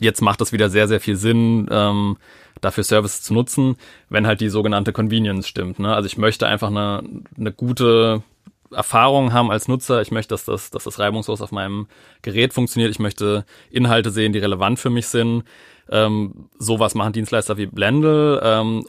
jetzt 0.00 0.20
macht 0.22 0.40
das 0.40 0.52
wieder 0.52 0.70
sehr, 0.70 0.88
sehr 0.88 1.00
viel 1.00 1.16
Sinn, 1.16 1.68
ähm, 1.70 2.16
dafür 2.60 2.84
Services 2.84 3.22
zu 3.22 3.34
nutzen, 3.34 3.76
wenn 4.08 4.26
halt 4.26 4.40
die 4.40 4.48
sogenannte 4.48 4.92
Convenience 4.92 5.48
stimmt. 5.48 5.78
Ne? 5.78 5.94
Also 5.94 6.06
ich 6.06 6.16
möchte 6.16 6.46
einfach 6.46 6.68
eine, 6.68 7.02
eine 7.36 7.52
gute 7.52 8.22
Erfahrung 8.70 9.32
haben 9.32 9.50
als 9.50 9.68
Nutzer. 9.68 10.00
Ich 10.02 10.10
möchte, 10.10 10.34
dass 10.34 10.44
das, 10.44 10.70
dass 10.70 10.84
das 10.84 10.98
reibungslos 10.98 11.40
auf 11.40 11.52
meinem 11.52 11.86
Gerät 12.22 12.52
funktioniert. 12.52 12.90
Ich 12.90 12.98
möchte 12.98 13.44
Inhalte 13.70 14.10
sehen, 14.10 14.32
die 14.32 14.38
relevant 14.38 14.78
für 14.78 14.90
mich 14.90 15.08
sind. 15.08 15.44
Ähm, 15.90 16.48
sowas 16.58 16.94
machen 16.94 17.12
Dienstleister 17.12 17.56
wie 17.56 17.66
Blendl. 17.66 18.40
Ähm, 18.42 18.86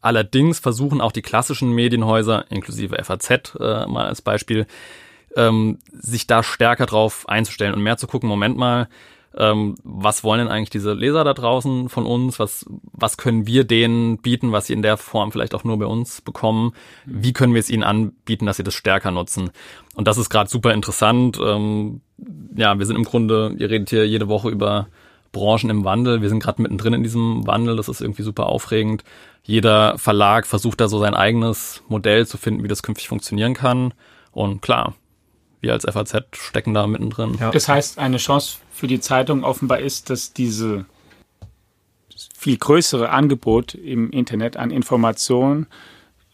allerdings 0.00 0.58
versuchen 0.60 1.00
auch 1.00 1.12
die 1.12 1.22
klassischen 1.22 1.72
Medienhäuser, 1.72 2.44
inklusive 2.50 3.02
FAZ 3.02 3.54
äh, 3.58 3.86
mal 3.86 4.06
als 4.06 4.22
Beispiel, 4.22 4.66
ähm, 5.38 5.78
sich 5.92 6.26
da 6.26 6.42
stärker 6.42 6.86
drauf 6.86 7.28
einzustellen 7.28 7.74
und 7.74 7.82
mehr 7.82 7.96
zu 7.96 8.06
gucken, 8.06 8.28
Moment 8.28 8.58
mal, 8.58 8.88
ähm, 9.36 9.76
was 9.84 10.24
wollen 10.24 10.40
denn 10.40 10.48
eigentlich 10.48 10.70
diese 10.70 10.94
Leser 10.94 11.22
da 11.22 11.32
draußen 11.32 11.88
von 11.88 12.06
uns? 12.06 12.38
Was, 12.40 12.66
was 12.92 13.16
können 13.16 13.46
wir 13.46 13.64
denen 13.64 14.18
bieten, 14.18 14.50
was 14.50 14.66
sie 14.66 14.72
in 14.72 14.82
der 14.82 14.96
Form 14.96 15.30
vielleicht 15.30 15.54
auch 15.54 15.64
nur 15.64 15.78
bei 15.78 15.86
uns 15.86 16.22
bekommen? 16.22 16.72
Wie 17.06 17.32
können 17.32 17.54
wir 17.54 17.60
es 17.60 17.70
ihnen 17.70 17.84
anbieten, 17.84 18.46
dass 18.46 18.56
sie 18.56 18.64
das 18.64 18.74
stärker 18.74 19.12
nutzen? 19.12 19.50
Und 19.94 20.08
das 20.08 20.18
ist 20.18 20.28
gerade 20.28 20.50
super 20.50 20.74
interessant. 20.74 21.38
Ähm, 21.40 22.00
ja, 22.56 22.78
wir 22.78 22.86
sind 22.86 22.96
im 22.96 23.04
Grunde, 23.04 23.54
ihr 23.58 23.70
redet 23.70 23.90
hier 23.90 24.08
jede 24.08 24.28
Woche 24.28 24.48
über 24.48 24.88
Branchen 25.30 25.70
im 25.70 25.84
Wandel. 25.84 26.20
Wir 26.20 26.30
sind 26.30 26.42
gerade 26.42 26.62
mittendrin 26.62 26.94
in 26.94 27.02
diesem 27.04 27.46
Wandel. 27.46 27.76
Das 27.76 27.88
ist 27.88 28.00
irgendwie 28.00 28.22
super 28.22 28.46
aufregend. 28.46 29.04
Jeder 29.44 29.98
Verlag 29.98 30.46
versucht 30.46 30.80
da 30.80 30.88
so 30.88 30.98
sein 30.98 31.14
eigenes 31.14 31.84
Modell 31.86 32.26
zu 32.26 32.38
finden, 32.38 32.64
wie 32.64 32.68
das 32.68 32.82
künftig 32.82 33.08
funktionieren 33.08 33.54
kann. 33.54 33.94
Und 34.32 34.62
klar, 34.62 34.94
wir 35.60 35.72
als 35.72 35.84
FAZ 35.84 36.24
stecken 36.32 36.74
da 36.74 36.86
mittendrin. 36.86 37.36
Ja. 37.40 37.50
Das 37.50 37.68
heißt, 37.68 37.98
eine 37.98 38.18
Chance 38.18 38.58
für 38.70 38.86
die 38.86 39.00
Zeitung 39.00 39.44
offenbar 39.44 39.80
ist, 39.80 40.10
dass 40.10 40.32
diese 40.32 40.86
viel 42.36 42.56
größere 42.56 43.10
Angebot 43.10 43.74
im 43.74 44.10
Internet 44.10 44.56
an 44.56 44.70
Informationen 44.70 45.66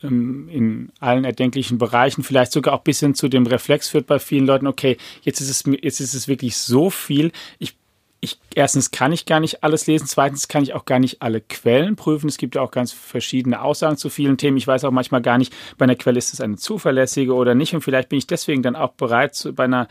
ähm, 0.02 0.48
in 0.50 0.92
allen 1.00 1.24
erdenklichen 1.24 1.78
Bereichen, 1.78 2.22
vielleicht 2.22 2.52
sogar 2.52 2.74
auch 2.74 2.82
bis 2.82 3.00
hin 3.00 3.14
zu 3.14 3.28
dem 3.28 3.46
Reflex 3.46 3.88
führt 3.88 4.06
bei 4.06 4.18
vielen 4.18 4.46
Leuten, 4.46 4.66
okay, 4.66 4.98
jetzt 5.22 5.40
ist 5.40 5.50
es, 5.50 5.64
jetzt 5.82 6.00
ist 6.00 6.14
es 6.14 6.28
wirklich 6.28 6.56
so 6.56 6.90
viel, 6.90 7.32
ich 7.58 7.76
ich, 8.24 8.38
erstens 8.54 8.90
kann 8.90 9.12
ich 9.12 9.26
gar 9.26 9.40
nicht 9.40 9.62
alles 9.62 9.86
lesen, 9.86 10.06
zweitens 10.06 10.48
kann 10.48 10.62
ich 10.62 10.74
auch 10.74 10.84
gar 10.84 10.98
nicht 10.98 11.22
alle 11.22 11.40
Quellen 11.40 11.96
prüfen. 11.96 12.28
Es 12.28 12.38
gibt 12.38 12.54
ja 12.54 12.62
auch 12.62 12.70
ganz 12.70 12.92
verschiedene 12.92 13.62
Aussagen 13.62 13.96
zu 13.96 14.08
vielen 14.10 14.36
Themen. 14.36 14.56
Ich 14.56 14.66
weiß 14.66 14.84
auch 14.84 14.90
manchmal 14.90 15.22
gar 15.22 15.38
nicht, 15.38 15.54
bei 15.78 15.84
einer 15.84 15.96
Quelle 15.96 16.18
ist 16.18 16.32
es 16.32 16.40
eine 16.40 16.56
zuverlässige 16.56 17.34
oder 17.34 17.54
nicht. 17.54 17.74
Und 17.74 17.82
vielleicht 17.82 18.08
bin 18.08 18.18
ich 18.18 18.26
deswegen 18.26 18.62
dann 18.62 18.76
auch 18.76 18.92
bereit, 18.92 19.34
zu, 19.34 19.54
bei 19.54 19.64
einer 19.64 19.88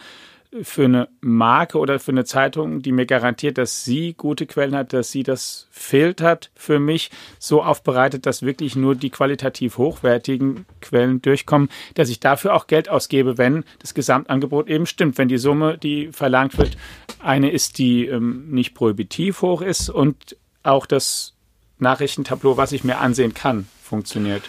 für 0.61 0.85
eine 0.85 1.09
Marke 1.21 1.79
oder 1.79 1.99
für 1.99 2.11
eine 2.11 2.25
Zeitung, 2.25 2.81
die 2.81 2.91
mir 2.91 3.05
garantiert, 3.05 3.57
dass 3.57 3.83
sie 3.83 4.13
gute 4.13 4.45
Quellen 4.45 4.75
hat, 4.75 4.93
dass 4.93 5.11
sie 5.11 5.23
das 5.23 5.67
filtert 5.71 6.51
für 6.55 6.79
mich 6.79 7.09
so 7.39 7.63
aufbereitet, 7.63 8.25
dass 8.25 8.43
wirklich 8.43 8.75
nur 8.75 8.95
die 8.95 9.09
qualitativ 9.09 9.77
hochwertigen 9.77 10.65
Quellen 10.81 11.21
durchkommen, 11.21 11.69
dass 11.95 12.09
ich 12.09 12.19
dafür 12.19 12.53
auch 12.53 12.67
Geld 12.67 12.89
ausgebe, 12.89 13.37
wenn 13.37 13.63
das 13.79 13.93
Gesamtangebot 13.93 14.69
eben 14.69 14.85
stimmt, 14.85 15.17
wenn 15.17 15.27
die 15.27 15.37
Summe, 15.37 15.77
die 15.77 16.11
verlangt 16.11 16.57
wird, 16.57 16.77
eine 17.19 17.49
ist, 17.49 17.77
die 17.79 18.05
ähm, 18.05 18.49
nicht 18.49 18.75
prohibitiv 18.75 19.41
hoch 19.41 19.61
ist 19.61 19.89
und 19.89 20.37
auch 20.61 20.85
das 20.85 21.33
Nachrichtentableau, 21.79 22.57
was 22.57 22.71
ich 22.71 22.83
mir 22.83 22.99
ansehen 22.99 23.33
kann, 23.33 23.67
funktioniert. 23.81 24.43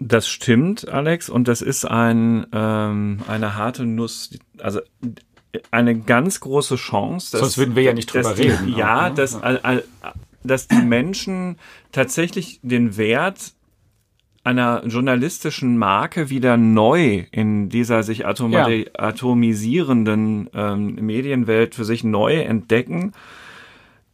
Das 0.00 0.28
stimmt, 0.28 0.88
Alex, 0.88 1.28
und 1.28 1.48
das 1.48 1.60
ist 1.60 1.84
ein, 1.84 2.46
ähm, 2.52 3.18
eine 3.26 3.56
harte 3.56 3.84
Nuss, 3.84 4.30
also 4.58 4.80
eine 5.70 5.98
ganz 5.98 6.40
große 6.40 6.76
Chance. 6.76 7.32
Dass, 7.32 7.40
Sonst 7.40 7.58
würden 7.58 7.76
wir 7.76 7.82
ja 7.82 7.92
nicht 7.92 8.12
drüber 8.12 8.34
die, 8.34 8.42
reden. 8.42 8.76
Ja, 8.76 9.08
ne? 9.08 9.14
dass, 9.16 9.38
dass 10.44 10.68
die 10.68 10.82
Menschen 10.82 11.56
tatsächlich 11.90 12.60
den 12.62 12.96
Wert 12.96 13.54
einer 14.44 14.86
journalistischen 14.86 15.76
Marke 15.76 16.30
wieder 16.30 16.56
neu 16.56 17.26
in 17.32 17.68
dieser 17.68 18.02
sich 18.02 18.20
ja. 18.20 18.68
atomisierenden 18.94 20.48
ähm, 20.54 20.94
Medienwelt 20.94 21.74
für 21.74 21.84
sich 21.84 22.02
neu 22.04 22.40
entdecken. 22.40 23.12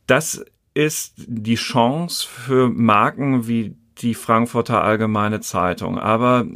Das 0.06 0.44
ist 0.74 1.14
die 1.16 1.54
Chance 1.54 2.26
für 2.26 2.68
Marken 2.68 3.46
wie 3.46 3.76
die 3.98 4.14
Frankfurter 4.14 4.82
Allgemeine 4.82 5.40
Zeitung. 5.40 5.98
Aber 5.98 6.46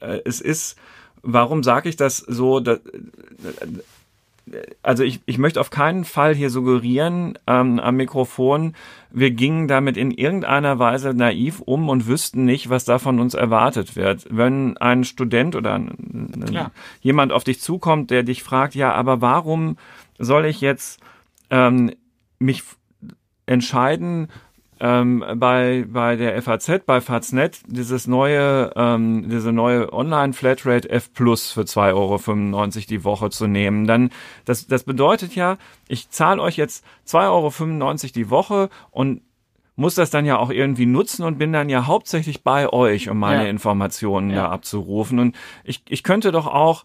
äh, 0.00 0.20
es 0.24 0.40
ist, 0.40 0.76
warum 1.22 1.62
sage 1.62 1.88
ich 1.88 1.96
das 1.96 2.18
so? 2.18 2.60
Dass, 2.60 2.80
also 4.82 5.02
ich, 5.02 5.20
ich 5.26 5.38
möchte 5.38 5.60
auf 5.60 5.70
keinen 5.70 6.04
Fall 6.04 6.34
hier 6.34 6.50
suggerieren 6.50 7.38
ähm, 7.46 7.80
am 7.80 7.96
Mikrofon, 7.96 8.74
wir 9.10 9.30
gingen 9.30 9.68
damit 9.68 9.96
in 9.96 10.10
irgendeiner 10.10 10.78
Weise 10.78 11.14
naiv 11.14 11.60
um 11.60 11.88
und 11.88 12.06
wüssten 12.06 12.44
nicht, 12.44 12.68
was 12.68 12.84
da 12.84 12.98
von 12.98 13.20
uns 13.20 13.34
erwartet 13.34 13.96
wird. 13.96 14.26
Wenn 14.30 14.76
ein 14.76 15.04
Student 15.04 15.56
oder 15.56 15.74
ein, 15.74 16.32
ein, 16.34 16.70
jemand 17.00 17.32
auf 17.32 17.44
dich 17.44 17.60
zukommt, 17.60 18.10
der 18.10 18.22
dich 18.22 18.42
fragt, 18.42 18.74
ja, 18.74 18.92
aber 18.92 19.20
warum 19.20 19.78
soll 20.18 20.44
ich 20.44 20.60
jetzt 20.60 21.00
ähm, 21.50 21.92
mich 22.38 22.64
entscheiden 23.46 24.28
ähm, 24.84 25.24
bei, 25.36 25.86
bei 25.88 26.14
der 26.14 26.40
FAZ, 26.42 26.84
bei 26.84 27.00
Faznet, 27.00 27.60
dieses 27.66 28.06
neue, 28.06 28.70
ähm, 28.76 29.30
diese 29.30 29.50
neue 29.50 29.90
Online-Flatrate 29.90 30.90
F 30.90 31.10
Plus 31.14 31.52
für 31.52 31.62
2,95 31.62 31.94
Euro 31.94 32.68
die 32.90 33.02
Woche 33.02 33.30
zu 33.30 33.46
nehmen. 33.46 33.86
Dann, 33.86 34.10
das, 34.44 34.66
das 34.66 34.84
bedeutet 34.84 35.34
ja, 35.34 35.56
ich 35.88 36.10
zahle 36.10 36.42
euch 36.42 36.58
jetzt 36.58 36.84
2,95 37.08 37.22
Euro 37.30 38.12
die 38.14 38.28
Woche 38.28 38.68
und 38.90 39.22
muss 39.74 39.94
das 39.94 40.10
dann 40.10 40.26
ja 40.26 40.36
auch 40.36 40.50
irgendwie 40.50 40.86
nutzen 40.86 41.24
und 41.24 41.38
bin 41.38 41.52
dann 41.54 41.70
ja 41.70 41.86
hauptsächlich 41.86 42.44
bei 42.44 42.68
euch, 42.68 43.08
um 43.08 43.18
meine 43.18 43.44
ja. 43.44 43.48
Informationen 43.48 44.28
ja. 44.28 44.36
da 44.36 44.48
abzurufen. 44.50 45.18
Und 45.18 45.34
ich, 45.64 45.82
ich 45.88 46.02
könnte 46.02 46.30
doch 46.30 46.46
auch 46.46 46.84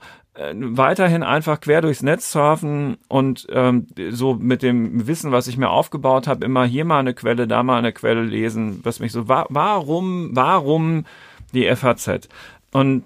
weiterhin 0.53 1.23
einfach 1.23 1.59
quer 1.59 1.81
durchs 1.81 2.01
Netz 2.01 2.31
surfen 2.31 2.97
und 3.07 3.47
ähm, 3.51 3.87
so 4.11 4.35
mit 4.35 4.63
dem 4.63 5.07
Wissen, 5.07 5.31
was 5.31 5.47
ich 5.47 5.57
mir 5.57 5.69
aufgebaut 5.69 6.27
habe, 6.27 6.45
immer 6.45 6.65
hier 6.65 6.85
mal 6.85 6.99
eine 6.99 7.13
Quelle, 7.13 7.47
da 7.47 7.63
mal 7.63 7.77
eine 7.77 7.91
Quelle 7.91 8.23
lesen, 8.23 8.79
was 8.83 8.99
mich 8.99 9.11
so, 9.11 9.27
wa 9.27 9.45
warum, 9.49 10.29
warum 10.33 11.05
die 11.53 11.69
FAZ? 11.75 12.29
Und 12.71 13.03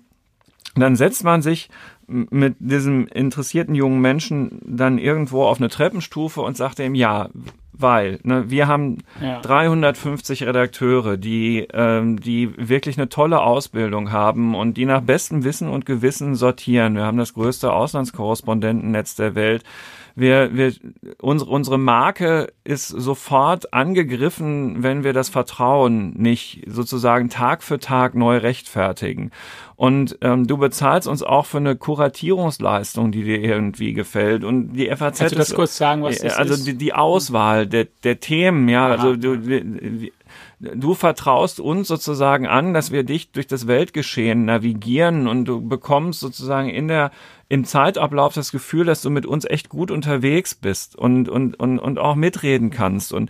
dann 0.76 0.96
setzt 0.96 1.24
man 1.24 1.42
sich 1.42 1.70
mit 2.08 2.56
diesem 2.60 3.08
interessierten 3.08 3.76
jungen 3.76 4.02
Menschen 4.02 4.60
dann 4.64 4.98
irgendwo 4.98 5.46
auf 5.46 5.58
eine 5.58 5.70
Treppenstufe 5.70 6.42
und 6.42 6.58
sagt 6.58 6.80
ihm, 6.80 6.96
ja, 6.96 7.30
weil 7.74 8.20
ne, 8.24 8.50
wir 8.50 8.68
haben 8.68 9.00
ja. 9.22 9.42
350 9.42 10.44
Redakteure, 10.44 11.18
die, 11.18 11.68
ähm, 11.74 12.20
die 12.20 12.52
wirklich 12.58 12.98
eine 12.98 13.10
tolle 13.10 13.42
Ausbildung 13.42 14.12
haben 14.12 14.56
und 14.56 14.78
die 14.78 14.86
nach 14.86 15.02
bestem 15.02 15.44
Wissen 15.44 15.70
und 15.70 15.86
Gewissen 15.86 16.36
sortieren. 16.36 16.96
Wir 16.96 17.04
haben 17.04 17.18
das 17.18 17.34
größte 17.34 17.74
Auslandskorrespondentennetz 17.74 19.16
der 19.16 19.36
Welt 19.36 19.64
wir, 20.16 20.56
wir, 20.56 20.74
unsere, 21.22 21.50
unsere 21.50 21.78
Marke 21.78 22.54
ist 22.64 22.88
sofort 22.88 23.74
angegriffen, 23.74 24.84
wenn 24.84 25.04
wir 25.04 25.14
das 25.14 25.30
Vertrauen 25.30 26.14
nicht 26.16 26.64
sozusagen 26.68 27.30
Tag 27.30 27.64
für 27.64 27.80
Tag 27.80 28.14
neu 28.14 28.38
rechtfertigen. 28.38 29.32
Und 29.76 30.18
ähm, 30.22 30.46
du 30.46 30.58
bezahlst 30.58 31.08
uns 31.08 31.24
auch 31.24 31.48
für 31.48 31.58
eine 31.58 31.76
Kuratierungsleistung, 31.76 33.12
die 33.12 33.24
dir 33.24 33.42
irgendwie 33.42 33.94
gefällt. 33.94 34.44
Und 34.44 34.74
die 34.74 34.88
FAZ 34.88 35.20
Kannst 35.20 35.34
du 35.34 35.40
das 35.40 35.56
kurz 35.56 35.78
sagen, 35.78 36.04
was 36.04 36.20
das 36.20 36.38
also 36.38 36.54
ist? 36.54 36.60
Also 36.60 36.72
die, 36.72 36.78
die 36.78 36.94
Auswahl 36.94 37.66
der, 37.66 37.88
der 38.04 38.20
Themen, 38.20 38.70
ja, 38.70 38.86
Aha. 38.86 38.94
also 38.94 39.16
du, 39.16 39.38
du 40.76 40.94
vertraust 40.94 41.60
uns 41.60 41.88
sozusagen 41.88 42.48
an, 42.48 42.74
dass 42.74 42.92
wir 42.92 43.04
dich 43.04 43.32
durch 43.32 43.48
das 43.48 43.68
Weltgeschehen 43.68 44.46
navigieren 44.46 45.28
und 45.28 45.46
du 45.46 45.62
bekommst 45.68 46.20
sozusagen 46.20 46.70
in 46.70 46.88
der 46.88 47.12
im 47.50 47.66
Zeitablauf 47.66 48.34
das 48.34 48.52
Gefühl, 48.52 48.86
dass 48.86 49.02
du 49.02 49.10
mit 49.10 49.26
uns 49.26 49.46
echt 49.46 49.70
gut 49.70 49.92
unterwegs 49.92 50.56
bist 50.56 50.96
und 50.96 51.30
und 51.30 51.60
und 51.60 51.80
und 51.80 52.00
auch 52.00 52.16
mitreden 52.16 52.70
kannst 52.70 53.14
und 53.14 53.30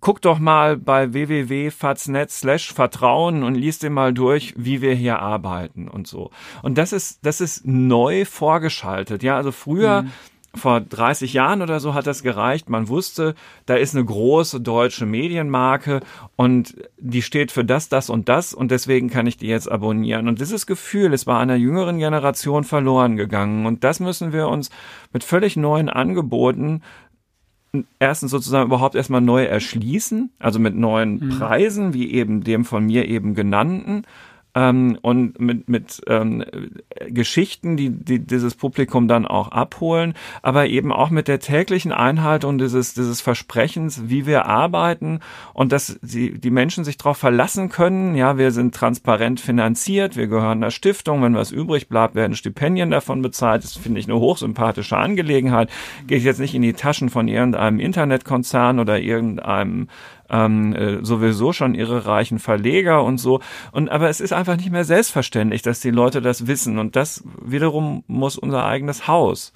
guck 0.00 0.22
doch 0.22 0.38
mal 0.38 0.76
bei 0.76 1.12
www.faznet 1.12 2.30
slash 2.30 2.72
Vertrauen 2.72 3.42
und 3.42 3.56
liest 3.56 3.82
dir 3.82 3.90
mal 3.90 4.14
durch, 4.14 4.54
wie 4.56 4.80
wir 4.80 4.94
hier 4.94 5.18
arbeiten 5.18 5.88
und 5.88 6.06
so. 6.06 6.30
Und 6.62 6.78
das 6.78 6.92
ist, 6.92 7.26
das 7.26 7.40
ist 7.40 7.66
neu 7.66 8.24
vorgeschaltet. 8.24 9.24
Ja, 9.24 9.36
also 9.36 9.50
früher, 9.50 10.02
mhm 10.02 10.12
vor 10.54 10.80
30 10.80 11.34
Jahren 11.34 11.62
oder 11.62 11.78
so 11.78 11.94
hat 11.94 12.06
das 12.06 12.22
gereicht. 12.22 12.68
Man 12.68 12.88
wusste, 12.88 13.34
da 13.66 13.74
ist 13.74 13.94
eine 13.94 14.04
große 14.04 14.60
deutsche 14.60 15.06
Medienmarke 15.06 16.00
und 16.36 16.74
die 16.98 17.22
steht 17.22 17.52
für 17.52 17.64
das, 17.64 17.88
das 17.88 18.10
und 18.10 18.28
das 18.28 18.54
und 18.54 18.70
deswegen 18.70 19.10
kann 19.10 19.26
ich 19.26 19.36
die 19.36 19.46
jetzt 19.46 19.70
abonnieren. 19.70 20.28
Und 20.28 20.40
dieses 20.40 20.66
Gefühl 20.66 21.12
ist 21.12 21.26
bei 21.26 21.36
einer 21.36 21.56
jüngeren 21.56 21.98
Generation 21.98 22.64
verloren 22.64 23.16
gegangen 23.16 23.66
und 23.66 23.84
das 23.84 24.00
müssen 24.00 24.32
wir 24.32 24.48
uns 24.48 24.70
mit 25.12 25.22
völlig 25.22 25.56
neuen 25.56 25.88
Angeboten 25.88 26.82
erstens 27.98 28.30
sozusagen 28.30 28.66
überhaupt 28.66 28.94
erstmal 28.94 29.20
neu 29.20 29.44
erschließen, 29.44 30.30
also 30.38 30.58
mit 30.58 30.74
neuen 30.74 31.20
mhm. 31.20 31.28
Preisen, 31.38 31.94
wie 31.94 32.10
eben 32.12 32.42
dem 32.42 32.64
von 32.64 32.86
mir 32.86 33.06
eben 33.06 33.34
genannten 33.34 34.04
ähm, 34.58 34.98
und 35.02 35.38
mit, 35.38 35.68
mit 35.68 36.00
ähm, 36.08 36.44
Geschichten, 37.06 37.76
die, 37.76 37.90
die 37.90 38.18
dieses 38.18 38.56
Publikum 38.56 39.06
dann 39.06 39.24
auch 39.24 39.52
abholen, 39.52 40.14
aber 40.42 40.66
eben 40.66 40.92
auch 40.92 41.10
mit 41.10 41.28
der 41.28 41.38
täglichen 41.38 41.92
Einhaltung 41.92 42.58
dieses, 42.58 42.94
dieses 42.94 43.20
Versprechens, 43.20 44.08
wie 44.08 44.26
wir 44.26 44.46
arbeiten 44.46 45.20
und 45.54 45.70
dass 45.70 45.98
die, 46.02 46.40
die 46.40 46.50
Menschen 46.50 46.82
sich 46.82 46.96
darauf 46.96 47.18
verlassen 47.18 47.68
können. 47.68 48.16
Ja, 48.16 48.36
wir 48.36 48.50
sind 48.50 48.74
transparent 48.74 49.38
finanziert, 49.38 50.16
wir 50.16 50.26
gehören 50.26 50.58
einer 50.58 50.72
Stiftung, 50.72 51.22
wenn 51.22 51.36
was 51.36 51.52
übrig 51.52 51.88
bleibt, 51.88 52.16
werden 52.16 52.34
Stipendien 52.34 52.90
davon 52.90 53.22
bezahlt. 53.22 53.62
Das 53.62 53.76
finde 53.76 54.00
ich 54.00 54.08
eine 54.08 54.18
hochsympathische 54.18 54.96
Angelegenheit. 54.96 55.70
Gehe 56.08 56.18
ich 56.18 56.24
jetzt 56.24 56.40
nicht 56.40 56.54
in 56.54 56.62
die 56.62 56.72
Taschen 56.72 57.10
von 57.10 57.28
irgendeinem 57.28 57.78
Internetkonzern 57.78 58.80
oder 58.80 58.98
irgendeinem 58.98 59.88
ähm, 60.30 60.74
äh, 60.74 61.04
sowieso 61.04 61.52
schon 61.52 61.74
ihre 61.74 62.06
reichen 62.06 62.38
Verleger 62.38 63.02
und 63.04 63.18
so. 63.18 63.40
Und 63.72 63.88
aber 63.90 64.08
es 64.08 64.20
ist 64.20 64.32
einfach 64.32 64.56
nicht 64.56 64.70
mehr 64.70 64.84
selbstverständlich, 64.84 65.62
dass 65.62 65.80
die 65.80 65.90
Leute 65.90 66.20
das 66.20 66.46
wissen. 66.46 66.78
Und 66.78 66.96
das 66.96 67.24
wiederum 67.42 68.04
muss 68.06 68.36
unser 68.36 68.64
eigenes 68.64 69.08
Haus 69.08 69.52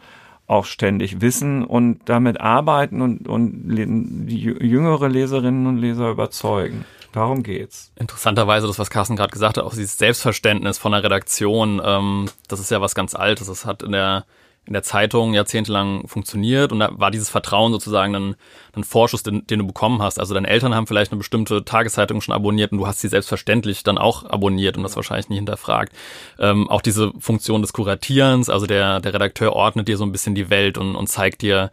auch 0.46 0.64
ständig 0.64 1.20
wissen 1.20 1.64
und 1.64 2.00
damit 2.06 2.40
arbeiten 2.40 3.00
und, 3.00 3.28
und 3.28 3.68
die 3.68 4.40
jüngere 4.40 5.08
Leserinnen 5.08 5.66
und 5.66 5.78
Leser 5.78 6.10
überzeugen. 6.10 6.84
Darum 7.12 7.42
geht's. 7.42 7.92
Interessanterweise, 7.98 8.66
das, 8.66 8.78
was 8.78 8.90
Carsten 8.90 9.16
gerade 9.16 9.32
gesagt 9.32 9.58
hat, 9.58 9.64
auch 9.64 9.74
dieses 9.74 9.98
Selbstverständnis 9.98 10.78
von 10.78 10.92
der 10.92 11.04
Redaktion, 11.04 11.80
ähm, 11.84 12.28
das 12.48 12.58
ist 12.58 12.70
ja 12.70 12.80
was 12.80 12.94
ganz 12.94 13.14
Altes. 13.14 13.46
Das 13.48 13.66
hat 13.66 13.82
in 13.82 13.92
der 13.92 14.24
in 14.64 14.74
der 14.74 14.84
Zeitung 14.84 15.34
jahrzehntelang 15.34 16.06
funktioniert 16.06 16.70
und 16.70 16.78
da 16.78 16.90
war 16.92 17.10
dieses 17.10 17.28
Vertrauen 17.28 17.72
sozusagen 17.72 18.14
ein, 18.14 18.36
ein 18.74 18.84
Vorschuss, 18.84 19.24
den, 19.24 19.44
den, 19.46 19.58
du 19.58 19.66
bekommen 19.66 20.00
hast. 20.00 20.20
Also 20.20 20.34
deine 20.34 20.46
Eltern 20.46 20.72
haben 20.72 20.86
vielleicht 20.86 21.10
eine 21.10 21.18
bestimmte 21.18 21.64
Tageszeitung 21.64 22.20
schon 22.20 22.34
abonniert 22.34 22.70
und 22.70 22.78
du 22.78 22.86
hast 22.86 23.00
sie 23.00 23.08
selbstverständlich 23.08 23.82
dann 23.82 23.98
auch 23.98 24.24
abonniert 24.24 24.76
und 24.76 24.84
das 24.84 24.94
wahrscheinlich 24.94 25.28
nie 25.28 25.36
hinterfragt. 25.36 25.92
Ähm, 26.38 26.70
auch 26.70 26.80
diese 26.80 27.12
Funktion 27.18 27.60
des 27.60 27.72
Kuratierens, 27.72 28.48
also 28.48 28.66
der, 28.66 29.00
der 29.00 29.14
Redakteur 29.14 29.52
ordnet 29.52 29.88
dir 29.88 29.96
so 29.96 30.04
ein 30.04 30.12
bisschen 30.12 30.36
die 30.36 30.48
Welt 30.48 30.78
und, 30.78 30.94
und 30.94 31.08
zeigt 31.08 31.42
dir, 31.42 31.72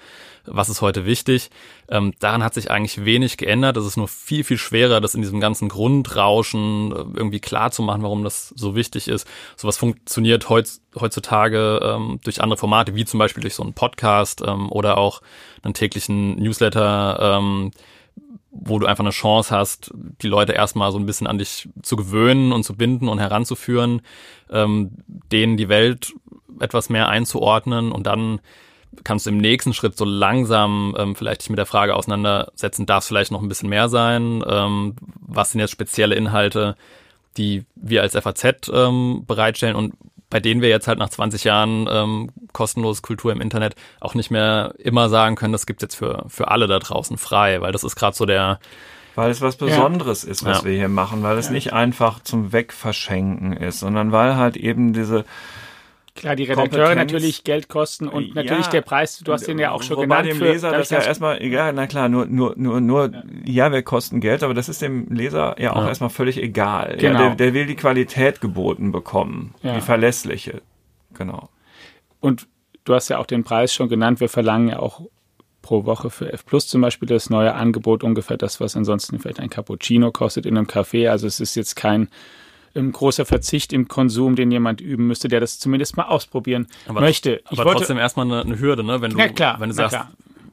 was 0.51 0.70
ist 0.70 0.82
heute 0.82 1.06
wichtig. 1.06 1.50
Ähm, 1.89 2.13
daran 2.20 2.44
hat 2.44 2.53
sich 2.53 2.72
eigentlich 2.72 3.06
wenig 3.06 3.38
geändert. 3.38 3.77
Es 3.77 3.86
ist 3.86 3.98
nur 3.98 4.08
viel, 4.08 4.44
viel 4.44 4.58
schwerer, 4.58 5.01
das 5.01 5.15
in 5.15 5.22
diesem 5.22 5.39
ganzen 5.39 5.70
Grundrauschen 5.70 6.91
äh, 6.91 6.96
irgendwie 7.15 7.39
klar 7.39 7.72
zu 7.72 7.82
machen, 7.82 8.03
warum 8.03 8.24
das 8.24 8.50
so 8.56 8.75
wichtig 8.75 9.08
ist. 9.08 9.27
Sowas 9.56 9.77
funktioniert 9.77 10.50
heutz, 10.50 10.82
heutzutage 11.00 11.79
ähm, 11.84 12.20
durch 12.24 12.41
andere 12.41 12.58
Formate, 12.58 12.96
wie 12.96 13.06
zum 13.06 13.20
Beispiel 13.20 13.41
durch 13.41 13.56
so 13.56 13.63
einen 13.63 13.74
Podcast 13.74 14.41
ähm, 14.46 14.72
oder 14.72 14.98
auch 14.98 15.22
einen 15.63 15.74
täglichen 15.74 16.36
Newsletter, 16.36 17.38
ähm, 17.38 17.72
wo 18.51 18.79
du 18.79 18.88
einfach 18.88 19.03
eine 19.03 19.12
Chance 19.12 19.56
hast, 19.56 19.91
die 19.94 20.27
Leute 20.27 20.53
erstmal 20.53 20.91
so 20.91 20.98
ein 20.98 21.06
bisschen 21.06 21.27
an 21.27 21.38
dich 21.38 21.70
zu 21.84 21.96
gewöhnen 21.96 22.51
und 22.51 22.63
zu 22.63 22.75
binden 22.75 23.08
und 23.08 23.20
heranzuführen, 23.20 24.01
ähm, 24.50 24.91
denen 25.08 25.56
die 25.56 25.70
Welt 25.70 26.13
etwas 26.60 26.89
mehr 26.89 27.10
einzuordnen 27.10 27.91
und 27.91 28.08
dann 28.08 28.41
kannst 29.03 29.25
du 29.25 29.29
im 29.29 29.38
nächsten 29.38 29.74
Schritt 29.74 29.98
so 29.98 30.05
langsam 30.05 30.96
ähm, 30.98 31.15
vielleicht 31.15 31.41
dich 31.41 31.50
mit 31.50 31.60
der 31.60 31.65
Frage 31.65 31.96
auseinandersetzen, 31.96 32.86
darf 32.86 33.03
es 33.03 33.08
vielleicht 33.08 33.31
noch 33.31 33.42
ein 33.42 33.50
bisschen 33.50 33.70
mehr 33.70 33.90
sein? 33.90 34.44
Ähm, 34.48 34.96
was 35.22 35.51
sind 35.51 35.61
jetzt 35.61 35.72
spezielle 35.72 36.16
Inhalte, 36.16 36.75
die 37.37 37.66
wir 37.75 38.01
als 38.01 38.16
FAZ 38.16 38.70
ähm, 38.74 39.24
bereitstellen 39.27 39.75
und 39.75 39.94
bei 40.29 40.40
denen 40.40 40.61
wir 40.61 40.70
jetzt 40.70 40.87
halt 40.87 41.00
nach 41.00 41.09
20 41.09 41.44
Jahren 41.44 41.87
ähm, 41.90 42.29
kostenlose 42.53 43.01
Kultur 43.01 43.31
im 43.31 43.42
Internet 43.42 43.75
auch 44.00 44.13
nicht 44.13 44.29
mehr 44.29 44.74
immer 44.77 45.09
sagen 45.09 45.35
können, 45.35 45.53
das 45.53 45.66
gibt's 45.66 45.81
jetzt 45.81 45.96
für, 45.96 46.25
für 46.27 46.50
alle 46.50 46.68
da 46.68 46.77
draußen 46.77 47.18
frei, 47.18 47.61
weil 47.61 47.72
das 47.72 47.83
ist 47.83 47.96
gerade 47.96 48.16
so 48.16 48.25
der 48.25 48.59
weil 49.16 49.31
es 49.31 49.42
was 49.42 49.57
Besonderes 49.57 50.24
ja. 50.24 50.29
ist, 50.29 50.46
was 50.46 50.59
ja. 50.59 50.66
wir 50.66 50.77
hier 50.77 50.87
machen, 50.87 51.24
weil 51.24 51.37
es 51.37 51.48
ja. 51.48 51.51
nicht 51.51 51.74
einfach 51.74 52.22
zum 52.24 52.53
Wegverschenken 52.53 53.51
ist, 53.53 53.79
sondern 53.79 54.13
weil 54.13 54.37
halt 54.37 54.55
eben 54.55 54.94
diese 54.94 55.25
Klar, 56.15 56.35
die 56.35 56.43
Redakteure 56.43 56.95
natürlich 56.95 57.43
Geld 57.43 57.69
kosten 57.69 58.07
und 58.07 58.35
natürlich 58.35 58.65
ja, 58.65 58.72
der 58.72 58.81
Preis, 58.81 59.19
du 59.19 59.31
hast 59.31 59.48
den 59.48 59.59
ja 59.59 59.72
auch 59.72 59.83
schon 59.83 60.01
genannt. 60.01 60.24
Bei 60.24 60.29
dem 60.29 60.39
Leser 60.39 60.72
das 60.72 60.89
ja 60.89 61.00
erstmal, 61.00 61.41
egal, 61.41 61.74
na 61.74 61.87
klar, 61.87 62.09
nur, 62.09 62.25
nur, 62.25 62.53
nur, 62.57 62.81
nur, 62.81 63.11
ja. 63.45 63.67
ja. 63.67 63.72
wir 63.72 63.83
kosten 63.83 64.19
Geld, 64.19 64.43
aber 64.43 64.53
das 64.53 64.69
ist 64.69 64.81
dem 64.81 65.07
Leser 65.09 65.55
ja 65.59 65.74
auch 65.74 65.83
ja. 65.83 65.87
erstmal 65.87 66.09
völlig 66.09 66.37
egal. 66.41 66.98
Genau. 67.00 67.19
Der, 67.19 67.35
der, 67.35 67.53
will 67.53 67.65
die 67.65 67.75
Qualität 67.75 68.41
geboten 68.41 68.91
bekommen, 68.91 69.55
die 69.63 69.81
verlässliche. 69.81 70.61
Genau. 71.13 71.50
Und 72.19 72.48
du 72.85 72.93
hast 72.93 73.09
ja 73.09 73.17
auch 73.17 73.25
den 73.25 73.43
Preis 73.43 73.74
schon 73.74 73.89
genannt, 73.89 74.19
wir 74.19 74.29
verlangen 74.29 74.69
ja 74.69 74.79
auch 74.79 75.01
pro 75.61 75.85
Woche 75.85 76.09
für 76.09 76.31
F 76.31 76.45
Plus 76.45 76.67
zum 76.67 76.81
Beispiel 76.81 77.07
das 77.07 77.29
neue 77.29 77.53
Angebot 77.53 78.03
ungefähr 78.03 78.37
das, 78.37 78.59
was 78.59 78.75
ansonsten 78.75 79.19
vielleicht 79.19 79.39
ein 79.39 79.50
Cappuccino 79.50 80.11
kostet 80.11 80.45
in 80.45 80.57
einem 80.57 80.67
Café. 80.67 81.09
Also 81.09 81.27
es 81.27 81.39
ist 81.39 81.55
jetzt 81.55 81.75
kein 81.75 82.01
ein 82.01 82.09
großer 82.74 83.25
Verzicht 83.25 83.74
im 83.74 83.88
Konsum, 83.88 84.36
den 84.36 84.51
jemand 84.51 84.82
üben 84.82 85.08
müsste, 85.08 85.27
der 85.27 85.40
das 85.40 85.60
zumindest 85.60 85.98
mal 85.98 86.03
ausprobieren 86.03 86.68
aber, 86.88 87.01
möchte. 87.01 87.42
Ich 87.50 87.60
aber 87.60 87.66
wollte, 87.66 87.79
trotzdem 87.79 87.98
erstmal 87.98 88.25
eine, 88.25 88.42
eine, 88.42 88.60
Hürde, 88.60 88.84
ne? 88.84 89.01
Wenn 89.01 89.12
du, 89.12 89.18
ja, 89.18 89.29
klar, 89.29 89.60
wenn 89.60 89.70
du 89.70 89.75
sagst, 89.75 89.98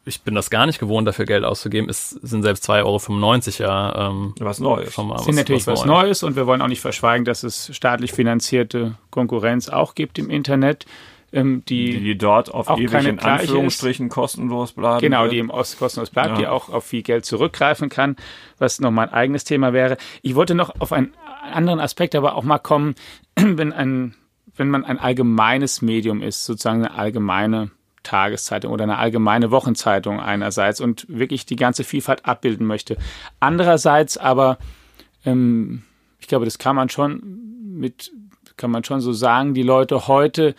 ich 0.04 0.22
bin 0.22 0.34
das 0.34 0.50
gar 0.50 0.66
nicht 0.66 0.78
gewohnt, 0.78 1.06
dafür 1.06 1.24
Geld 1.24 1.44
auszugeben, 1.44 1.88
ist, 1.88 2.10
sind 2.10 2.42
selbst 2.42 2.68
2,95 2.68 2.80
Euro 2.84 3.68
ja 3.68 4.08
ähm, 4.10 4.34
was 4.38 4.60
Neues. 4.60 4.94
Schon 4.94 5.08
mal 5.08 5.18
sind 5.18 5.28
was, 5.28 5.36
natürlich 5.36 5.66
was, 5.66 5.80
was 5.80 5.86
Neues 5.86 6.22
und 6.22 6.36
wir 6.36 6.46
wollen 6.46 6.62
auch 6.62 6.68
nicht 6.68 6.80
verschweigen, 6.80 7.24
dass 7.24 7.42
es 7.42 7.74
staatlich 7.74 8.12
finanzierte 8.12 8.94
Konkurrenz 9.10 9.68
auch 9.68 9.94
gibt 9.94 10.18
im 10.18 10.30
Internet 10.30 10.86
ähm, 11.32 11.62
die, 11.68 12.00
die 12.00 12.16
dort 12.16 12.52
auf 12.52 12.68
auch 12.68 12.78
ewig 12.78 13.06
in 13.06 13.18
Anführungsstrichen 13.18 14.08
kostenlos 14.08 14.72
bleiben. 14.72 15.00
Genau, 15.00 15.24
wird. 15.24 15.32
die 15.32 15.38
im 15.38 15.50
Ost 15.50 15.78
kostenlos 15.78 16.10
bleibt, 16.10 16.30
ja. 16.30 16.36
die 16.36 16.46
auch 16.46 16.68
auf 16.68 16.84
viel 16.84 17.02
Geld 17.02 17.24
zurückgreifen 17.24 17.88
kann, 17.88 18.16
was 18.58 18.80
nochmal 18.80 19.08
ein 19.08 19.14
eigenes 19.14 19.44
Thema 19.44 19.72
wäre. 19.72 19.96
Ich 20.22 20.34
wollte 20.34 20.54
noch 20.54 20.80
auf 20.80 20.92
einen 20.92 21.14
anderen 21.52 21.80
Aspekt 21.80 22.14
aber 22.14 22.34
auch 22.34 22.44
mal 22.44 22.58
kommen, 22.58 22.94
wenn 23.36 23.72
ein, 23.72 24.14
wenn 24.56 24.68
man 24.68 24.84
ein 24.84 24.98
allgemeines 24.98 25.82
Medium 25.82 26.22
ist, 26.22 26.44
sozusagen 26.44 26.84
eine 26.84 26.94
allgemeine 26.94 27.70
Tageszeitung 28.02 28.72
oder 28.72 28.84
eine 28.84 28.98
allgemeine 28.98 29.50
Wochenzeitung 29.50 30.20
einerseits 30.20 30.80
und 30.80 31.06
wirklich 31.08 31.44
die 31.44 31.56
ganze 31.56 31.84
Vielfalt 31.84 32.24
abbilden 32.24 32.66
möchte. 32.66 32.96
Andererseits 33.40 34.16
aber, 34.16 34.58
ähm, 35.24 35.82
ich 36.20 36.28
glaube, 36.28 36.44
das 36.44 36.58
kann 36.58 36.76
man 36.76 36.88
schon 36.88 37.20
mit, 37.64 38.12
kann 38.56 38.70
man 38.70 38.84
schon 38.84 39.00
so 39.00 39.12
sagen, 39.12 39.54
die 39.54 39.62
Leute 39.62 40.06
heute 40.06 40.54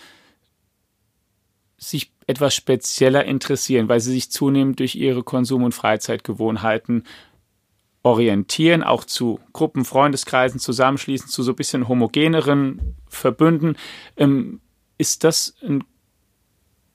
sich 1.78 2.12
etwas 2.28 2.54
spezieller 2.54 3.24
interessieren, 3.24 3.88
weil 3.88 4.02
sie 4.02 4.12
sich 4.12 4.30
zunehmend 4.30 4.80
durch 4.80 4.96
ihre 4.96 5.24
Konsum- 5.24 5.64
und 5.64 5.74
Freizeitgewohnheiten 5.74 7.06
orientieren, 8.08 8.84
auch 8.84 9.04
zu 9.04 9.40
Gruppen, 9.54 9.84
Freundeskreisen 9.84 10.60
zusammenschließen, 10.60 11.28
zu 11.28 11.44
so 11.44 11.52
ein 11.52 11.56
bisschen 11.56 11.88
homogeneren 11.88 12.96
Verbünden. 13.08 13.78
Ähm, 14.16 14.62
ist 14.98 15.24
das 15.24 15.56
ein 15.62 15.84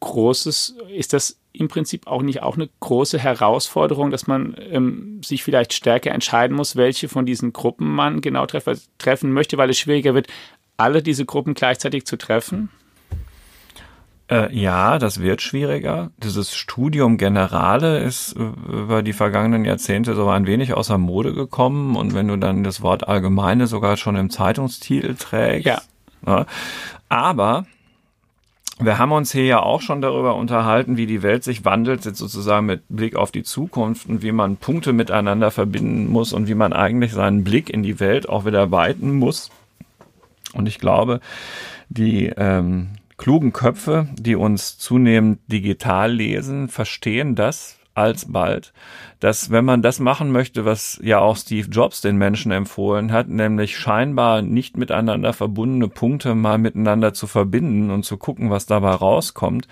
großes, 0.01 0.77
ist 0.89 1.13
das 1.13 1.39
im 1.53 1.69
Prinzip 1.69 2.07
auch 2.07 2.23
nicht 2.23 2.43
auch 2.43 2.57
eine 2.57 2.71
große 2.81 3.19
Herausforderung, 3.19 4.11
dass 4.11 4.27
man 4.27 4.57
ähm, 4.59 5.21
sich 5.23 5.45
vielleicht 5.45 5.75
stärker 5.75 6.11
entscheiden 6.11 6.57
muss, 6.57 6.77
welche 6.77 7.09
von 7.09 7.27
diesen 7.27 7.53
Gruppen 7.53 7.95
man 7.95 8.23
genau 8.23 8.47
treff 8.47 8.65
treffen 8.99 9.33
möchte, 9.33 9.59
weil 9.59 9.71
es 9.71 9.79
schwieriger 9.79 10.15
wird, 10.15 10.29
alle 10.79 11.03
diese 11.03 11.27
Gruppen 11.27 11.53
gleichzeitig 11.53 12.07
zu 12.07 12.17
treffen? 12.17 12.71
Äh, 14.33 14.55
ja, 14.57 14.99
das 14.99 15.21
wird 15.21 15.43
schwieriger. 15.43 16.11
Dieses 16.17 16.57
Studium 16.57 17.19
Generale 17.19 17.99
ist 17.99 18.35
äh, 18.35 18.73
über 18.73 19.03
die 19.03 19.13
vergangenen 19.13 19.67
Jahrzehnte 19.67 20.15
so 20.15 20.27
ein 20.31 20.47
wenig 20.47 20.73
außer 20.73 20.97
Mode 20.97 21.35
gekommen. 21.35 21.97
Und 21.97 22.15
wenn 22.15 22.29
du 22.29 22.37
dann 22.39 22.65
das 22.65 22.81
Wort 22.81 23.07
Allgemeine 23.07 23.67
sogar 23.67 23.99
schon 23.99 24.17
im 24.17 24.31
Zeitungstitel 24.31 25.17
trägst. 25.17 25.67
Ja. 25.67 25.83
ja. 26.27 26.47
Aber 27.11 27.67
wir 28.79 28.97
haben 28.97 29.13
uns 29.13 29.33
hier 29.33 29.45
ja 29.45 29.61
auch 29.61 29.83
schon 29.83 30.01
darüber 30.01 30.35
unterhalten, 30.35 30.97
wie 30.97 31.07
die 31.07 31.23
Welt 31.23 31.45
sich 31.45 31.67
wandelt, 31.67 32.07
jetzt 32.07 32.17
sozusagen 32.17 32.65
mit 32.65 32.85
Blick 32.89 33.17
auf 33.17 33.33
die 33.33 33.43
Zukunft 33.43 34.09
und 34.09 34.23
wie 34.23 34.33
man 34.33 34.57
Punkte 34.57 34.95
miteinander 34.95 35.51
verbinden 35.51 36.09
muss 36.09 36.33
und 36.33 36.49
wie 36.49 36.55
man 36.55 36.73
eigentlich 36.73 37.13
seinen 37.13 37.45
Blick 37.45 37.69
in 37.69 37.83
die 37.83 38.01
Welt 38.01 38.31
auch 38.31 38.47
wieder 38.47 38.71
weiten 38.71 39.13
muss. 39.13 39.51
Und 40.55 40.69
ich 40.69 40.79
glaube, 40.79 41.21
die 41.91 42.33
ähm, 42.35 42.89
klugen 43.23 43.53
Köpfe, 43.53 44.09
die 44.19 44.35
uns 44.35 44.79
zunehmend 44.79 45.39
digital 45.47 46.13
lesen, 46.13 46.67
verstehen 46.67 47.37
das 47.37 47.79
alsbald, 47.95 48.73
dass 49.21 49.53
wenn 49.53 49.65
man 49.65 49.81
das 49.81 50.01
machen 50.01 50.33
möchte, 50.33 50.65
was 50.65 50.99
ja 51.05 51.21
auch 51.21 51.37
Steve 51.37 51.69
Jobs 51.71 52.01
den 52.01 52.17
Menschen 52.17 52.51
empfohlen 52.51 53.13
hat, 53.13 53.29
nämlich 53.29 53.79
scheinbar 53.79 54.43
nicht 54.43 54.77
miteinander 54.77 55.33
verbundene 55.35 55.87
Punkte 55.87 56.35
mal 56.35 56.59
miteinander 56.59 57.15
zu 57.15 57.29
verbinden 57.29 57.91
und 57.91 58.05
zu 58.05 58.17
gucken, 58.17 58.51
was 58.51 58.67
dabei 58.67 58.91
rauskommt, 58.91 59.69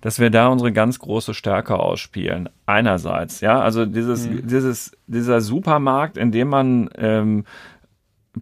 dass 0.00 0.18
wir 0.18 0.30
da 0.30 0.46
unsere 0.46 0.72
ganz 0.72 0.98
große 0.98 1.34
Stärke 1.34 1.78
ausspielen. 1.78 2.48
Einerseits, 2.64 3.42
ja, 3.42 3.60
also 3.60 3.84
dieses, 3.84 4.26
mhm. 4.26 4.46
dieses, 4.46 4.96
dieser 5.06 5.42
Supermarkt, 5.42 6.16
in 6.16 6.32
dem 6.32 6.48
man 6.48 6.88
ähm, 6.96 7.44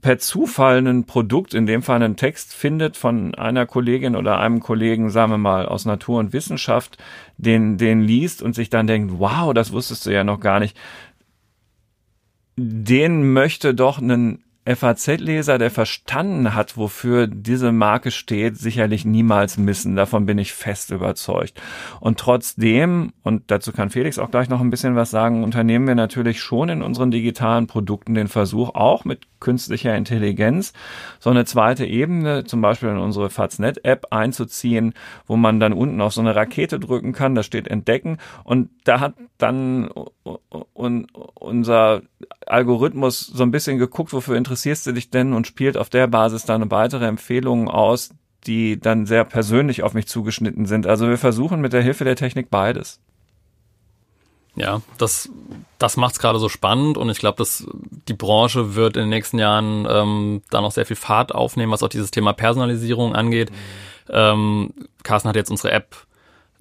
per 0.00 0.18
Zufall 0.18 0.86
ein 0.86 1.04
Produkt, 1.04 1.52
in 1.54 1.66
dem 1.66 1.82
Fall 1.82 2.02
einen 2.02 2.16
Text 2.16 2.54
findet 2.54 2.96
von 2.96 3.34
einer 3.34 3.66
Kollegin 3.66 4.16
oder 4.16 4.38
einem 4.38 4.60
Kollegen, 4.60 5.10
sagen 5.10 5.32
wir 5.32 5.38
mal, 5.38 5.66
aus 5.66 5.84
Natur 5.84 6.18
und 6.18 6.32
Wissenschaft, 6.32 6.96
den, 7.36 7.76
den 7.76 8.00
liest 8.00 8.42
und 8.42 8.54
sich 8.54 8.70
dann 8.70 8.86
denkt, 8.86 9.14
wow, 9.18 9.52
das 9.52 9.72
wusstest 9.72 10.06
du 10.06 10.10
ja 10.10 10.24
noch 10.24 10.40
gar 10.40 10.60
nicht. 10.60 10.76
Den 12.56 13.32
möchte 13.32 13.74
doch 13.74 13.98
einen 13.98 14.42
FAZ-Leser, 14.64 15.58
der 15.58 15.70
verstanden 15.70 16.54
hat, 16.54 16.76
wofür 16.76 17.26
diese 17.26 17.72
Marke 17.72 18.10
steht, 18.12 18.56
sicherlich 18.56 19.04
niemals 19.04 19.58
missen. 19.58 19.96
Davon 19.96 20.24
bin 20.24 20.38
ich 20.38 20.52
fest 20.52 20.90
überzeugt. 20.90 21.60
Und 21.98 22.20
trotzdem, 22.20 23.12
und 23.22 23.50
dazu 23.50 23.72
kann 23.72 23.90
Felix 23.90 24.18
auch 24.18 24.30
gleich 24.30 24.48
noch 24.48 24.60
ein 24.60 24.70
bisschen 24.70 24.94
was 24.94 25.10
sagen, 25.10 25.42
unternehmen 25.42 25.88
wir 25.88 25.96
natürlich 25.96 26.40
schon 26.40 26.68
in 26.68 26.82
unseren 26.82 27.10
digitalen 27.10 27.66
Produkten 27.66 28.14
den 28.14 28.28
Versuch, 28.28 28.74
auch 28.74 29.04
mit 29.04 29.26
künstlicher 29.40 29.96
Intelligenz 29.96 30.72
so 31.18 31.28
eine 31.30 31.44
zweite 31.44 31.84
Ebene, 31.84 32.44
zum 32.44 32.60
Beispiel 32.60 32.90
in 32.90 32.98
unsere 32.98 33.28
Faznet-App 33.28 34.06
einzuziehen, 34.10 34.94
wo 35.26 35.36
man 35.36 35.58
dann 35.58 35.72
unten 35.72 36.00
auf 36.00 36.12
so 36.12 36.20
eine 36.20 36.36
Rakete 36.36 36.78
drücken 36.78 37.12
kann, 37.12 37.34
da 37.34 37.42
steht 37.42 37.66
Entdecken 37.66 38.18
und 38.44 38.70
da 38.84 39.00
hat 39.00 39.14
dann 39.38 39.90
unser 41.34 42.02
Algorithmus 42.46 43.20
so 43.26 43.42
ein 43.42 43.50
bisschen 43.50 43.78
geguckt, 43.78 44.12
wofür 44.12 44.36
interessierst 44.52 44.86
du 44.86 44.92
dich 44.92 45.08
denn 45.08 45.32
und 45.32 45.46
spielt 45.46 45.78
auf 45.78 45.88
der 45.88 46.06
Basis 46.06 46.44
dann 46.44 46.70
weitere 46.70 47.06
Empfehlungen 47.06 47.68
aus, 47.68 48.10
die 48.46 48.78
dann 48.78 49.06
sehr 49.06 49.24
persönlich 49.24 49.82
auf 49.82 49.94
mich 49.94 50.06
zugeschnitten 50.06 50.66
sind. 50.66 50.86
Also 50.86 51.08
wir 51.08 51.16
versuchen 51.16 51.62
mit 51.62 51.72
der 51.72 51.80
Hilfe 51.80 52.04
der 52.04 52.16
Technik 52.16 52.50
beides. 52.50 53.00
Ja, 54.54 54.82
das, 54.98 55.30
das 55.78 55.96
macht 55.96 56.12
es 56.12 56.18
gerade 56.18 56.38
so 56.38 56.50
spannend 56.50 56.98
und 56.98 57.08
ich 57.08 57.18
glaube, 57.18 57.38
dass 57.38 57.66
die 58.08 58.12
Branche 58.12 58.74
wird 58.74 58.98
in 58.98 59.04
den 59.04 59.08
nächsten 59.08 59.38
Jahren 59.38 59.86
ähm, 59.88 60.42
da 60.50 60.60
noch 60.60 60.72
sehr 60.72 60.84
viel 60.84 60.96
Fahrt 60.96 61.34
aufnehmen, 61.34 61.72
was 61.72 61.82
auch 61.82 61.88
dieses 61.88 62.10
Thema 62.10 62.34
Personalisierung 62.34 63.14
angeht. 63.14 63.50
Mhm. 63.50 63.56
Ähm, 64.10 64.74
Carsten 65.02 65.30
hat 65.30 65.36
jetzt 65.36 65.50
unsere 65.50 65.72
App 65.72 65.96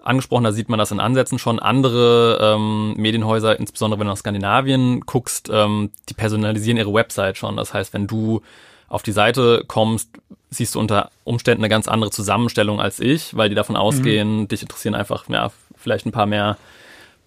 angesprochen, 0.03 0.43
da 0.43 0.51
sieht 0.51 0.69
man 0.69 0.79
das 0.79 0.91
in 0.91 0.99
Ansätzen 0.99 1.39
schon. 1.39 1.59
Andere 1.59 2.39
ähm, 2.41 2.93
Medienhäuser, 2.97 3.57
insbesondere 3.59 3.99
wenn 3.99 4.07
du 4.07 4.11
nach 4.11 4.17
Skandinavien 4.17 5.01
guckst, 5.01 5.49
ähm, 5.51 5.91
die 6.09 6.13
personalisieren 6.13 6.77
ihre 6.77 6.93
Website 6.93 7.37
schon. 7.37 7.57
Das 7.57 7.73
heißt, 7.73 7.93
wenn 7.93 8.07
du 8.07 8.41
auf 8.87 9.03
die 9.03 9.11
Seite 9.11 9.63
kommst, 9.67 10.09
siehst 10.49 10.75
du 10.75 10.79
unter 10.79 11.11
Umständen 11.23 11.63
eine 11.63 11.69
ganz 11.69 11.87
andere 11.87 12.11
Zusammenstellung 12.11 12.81
als 12.81 12.99
ich, 12.99 13.35
weil 13.37 13.49
die 13.49 13.55
davon 13.55 13.75
mhm. 13.75 13.81
ausgehen, 13.81 14.39
mhm. 14.41 14.47
dich 14.47 14.61
interessieren 14.61 14.95
einfach 14.95 15.29
ja, 15.29 15.51
vielleicht 15.77 16.05
ein 16.05 16.11
paar 16.11 16.25
mehr 16.25 16.57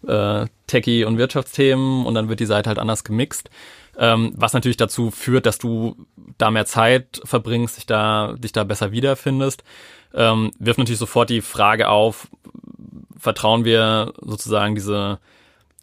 äh, 0.06 0.46
Techie- 0.66 1.04
und 1.04 1.18
Wirtschaftsthemen 1.18 2.04
und 2.04 2.14
dann 2.14 2.28
wird 2.28 2.40
die 2.40 2.46
Seite 2.46 2.68
halt 2.68 2.78
anders 2.78 3.04
gemixt. 3.04 3.50
Ähm, 3.96 4.32
was 4.36 4.52
natürlich 4.52 4.76
dazu 4.76 5.10
führt, 5.10 5.46
dass 5.46 5.58
du 5.58 5.96
da 6.36 6.50
mehr 6.50 6.66
Zeit 6.66 7.20
verbringst, 7.24 7.76
dich 7.76 7.86
da, 7.86 8.34
dich 8.36 8.52
da 8.52 8.64
besser 8.64 8.92
wiederfindest. 8.92 9.62
Ähm, 10.14 10.52
wirft 10.58 10.78
natürlich 10.78 10.98
sofort 10.98 11.30
die 11.30 11.40
Frage 11.40 11.88
auf, 11.88 12.28
vertrauen 13.18 13.64
wir 13.64 14.12
sozusagen 14.20 14.74
diese, 14.74 15.18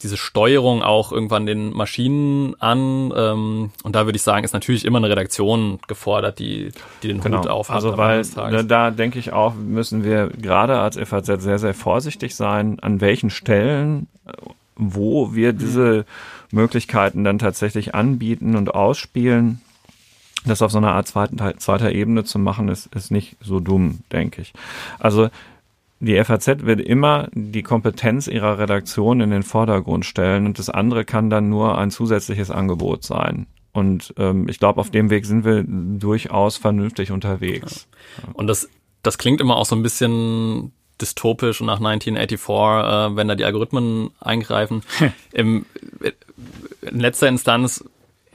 diese 0.01 0.17
Steuerung 0.17 0.83
auch 0.83 1.11
irgendwann 1.11 1.45
den 1.45 1.71
Maschinen 1.73 2.55
an. 2.59 3.11
Ähm, 3.15 3.71
und 3.83 3.95
da 3.95 4.05
würde 4.05 4.15
ich 4.15 4.23
sagen, 4.23 4.43
ist 4.43 4.53
natürlich 4.53 4.85
immer 4.85 4.97
eine 4.97 5.09
Redaktion 5.09 5.79
gefordert, 5.87 6.39
die, 6.39 6.71
die 7.03 7.09
den 7.09 7.21
genau. 7.21 7.39
Hut 7.39 7.47
aufhat. 7.47 7.75
Also 7.75 7.97
weil 7.97 8.23
da, 8.23 8.63
da 8.63 8.91
denke 8.91 9.19
ich 9.19 9.33
auch, 9.33 9.53
müssen 9.53 10.03
wir 10.03 10.27
gerade 10.29 10.79
als 10.79 10.97
FAZ 10.97 11.25
sehr, 11.41 11.59
sehr 11.59 11.73
vorsichtig 11.73 12.35
sein, 12.35 12.79
an 12.79 13.01
welchen 13.01 13.29
Stellen, 13.29 14.07
wo 14.75 15.33
wir 15.33 15.53
diese 15.53 16.05
Möglichkeiten 16.51 17.23
dann 17.23 17.39
tatsächlich 17.39 17.95
anbieten 17.95 18.55
und 18.55 18.73
ausspielen. 18.73 19.61
Das 20.45 20.63
auf 20.63 20.71
so 20.71 20.79
einer 20.79 20.93
Art 20.93 21.07
zweiter 21.07 21.91
Ebene 21.91 22.23
zu 22.23 22.39
machen, 22.39 22.67
ist, 22.67 22.87
ist 22.95 23.11
nicht 23.11 23.37
so 23.41 23.59
dumm, 23.59 23.99
denke 24.11 24.41
ich. 24.41 24.53
Also 24.97 25.29
die 26.01 26.21
FAZ 26.23 26.65
wird 26.65 26.81
immer 26.81 27.29
die 27.31 27.61
Kompetenz 27.61 28.27
ihrer 28.27 28.57
Redaktion 28.57 29.21
in 29.21 29.29
den 29.29 29.43
Vordergrund 29.43 30.03
stellen 30.03 30.47
und 30.47 30.57
das 30.57 30.69
andere 30.69 31.05
kann 31.05 31.29
dann 31.29 31.49
nur 31.49 31.77
ein 31.77 31.91
zusätzliches 31.91 32.49
Angebot 32.49 33.03
sein. 33.03 33.45
Und 33.71 34.13
ähm, 34.17 34.49
ich 34.49 34.59
glaube, 34.59 34.81
auf 34.81 34.89
dem 34.89 35.11
Weg 35.11 35.25
sind 35.25 35.45
wir 35.45 35.63
durchaus 35.63 36.57
vernünftig 36.57 37.11
unterwegs. 37.11 37.87
Ja. 38.17 38.29
Und 38.33 38.47
das, 38.47 38.67
das 39.03 39.19
klingt 39.19 39.39
immer 39.41 39.55
auch 39.55 39.65
so 39.65 39.75
ein 39.75 39.83
bisschen 39.83 40.73
dystopisch 40.99 41.61
und 41.61 41.67
nach 41.67 41.79
1984, 41.79 42.49
äh, 42.49 43.15
wenn 43.15 43.27
da 43.27 43.35
die 43.35 43.45
Algorithmen 43.45 44.09
eingreifen. 44.19 44.81
Im, 45.31 45.65
in 46.81 46.99
letzter 46.99 47.27
Instanz 47.27 47.83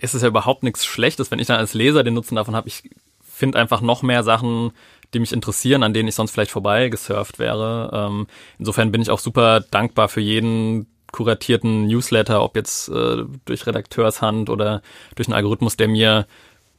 ist 0.00 0.14
es 0.14 0.22
ja 0.22 0.29
überhaupt 0.29 0.62
nichts 0.62 0.87
Schlechtes, 0.87 1.33
wenn 1.33 1.40
ich 1.40 1.48
dann 1.48 1.59
als 1.59 1.74
Leser 1.74 2.05
den 2.05 2.14
Nutzen 2.14 2.37
davon 2.37 2.55
habe. 2.55 2.68
Ich 2.68 2.85
finde 3.24 3.59
einfach 3.59 3.81
noch 3.81 4.02
mehr 4.02 4.22
Sachen 4.22 4.70
die 5.14 5.21
mich 5.21 5.33
interessieren, 5.33 5.83
an 5.83 5.92
denen 5.92 6.09
ich 6.09 6.14
sonst 6.14 6.33
vielleicht 6.33 6.51
vorbei 6.51 6.88
gesurft 6.88 7.38
wäre. 7.38 7.90
Ähm, 7.92 8.27
insofern 8.59 8.92
bin 8.92 9.03
ich 9.03 9.11
auch 9.11 9.19
super 9.19 9.61
dankbar 9.61 10.09
für 10.09 10.21
jeden 10.21 10.87
kuratierten 11.12 11.87
Newsletter, 11.87 12.42
ob 12.42 12.57
jetzt 12.57 12.88
äh, 12.88 13.25
durch 13.45 13.66
Redakteurshand 13.66 14.51
oder 14.51 14.83
durch 15.14 15.29
einen 15.29 15.35
Algorithmus, 15.35 15.77
der 15.77 15.88
mir 15.88 16.27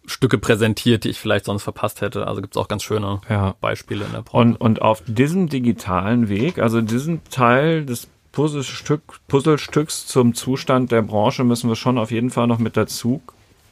Stücke 0.06 0.38
präsentiert, 0.38 1.04
die 1.04 1.10
ich 1.10 1.20
vielleicht 1.20 1.46
sonst 1.46 1.64
verpasst 1.64 2.02
hätte. 2.02 2.28
Also 2.28 2.42
gibt 2.42 2.56
es 2.56 2.62
auch 2.62 2.68
ganz 2.68 2.84
schöne 2.84 3.20
ja. 3.30 3.56
Beispiele 3.60 4.06
in 4.06 4.12
der 4.12 4.22
Branche. 4.22 4.38
Und, 4.38 4.56
und 4.56 4.82
auf 4.82 5.04
diesem 5.06 5.50
digitalen 5.50 6.30
Weg, 6.30 6.60
also 6.60 6.82
diesen 6.82 7.24
Teil 7.26 7.86
des 7.86 8.08
Puzzlestück, 8.32 9.02
Puzzlestücks 9.28 10.06
zum 10.06 10.34
Zustand 10.34 10.92
der 10.92 11.02
Branche 11.02 11.44
müssen 11.44 11.70
wir 11.70 11.76
schon 11.76 11.98
auf 11.98 12.12
jeden 12.12 12.30
Fall 12.30 12.48
noch 12.48 12.60
mit 12.60 12.78
dazu 12.78 13.22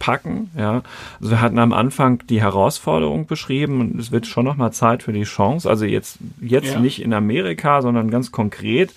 packen. 0.06 0.52
Ja, 0.56 0.84
also 1.20 1.32
wir 1.32 1.41
hatten 1.41 1.58
am 1.58 1.74
Anfang 1.74 2.22
die 2.30 2.39
Herausforderung 2.39 3.26
beschrieben 3.26 3.82
und 3.82 4.00
es 4.00 4.12
wird 4.12 4.28
schon 4.28 4.46
noch 4.46 4.56
mal 4.56 4.72
Zeit 4.72 5.02
für 5.02 5.13
die 5.13 5.24
Chance. 5.24 5.68
Also 5.68 5.86
jetzt 5.86 6.20
jetzt 6.39 6.74
ja. 6.74 6.80
nicht 6.80 7.02
in 7.02 7.12
Amerika, 7.12 7.82
sondern 7.82 8.12
ganz 8.12 8.32
konkret, 8.32 8.94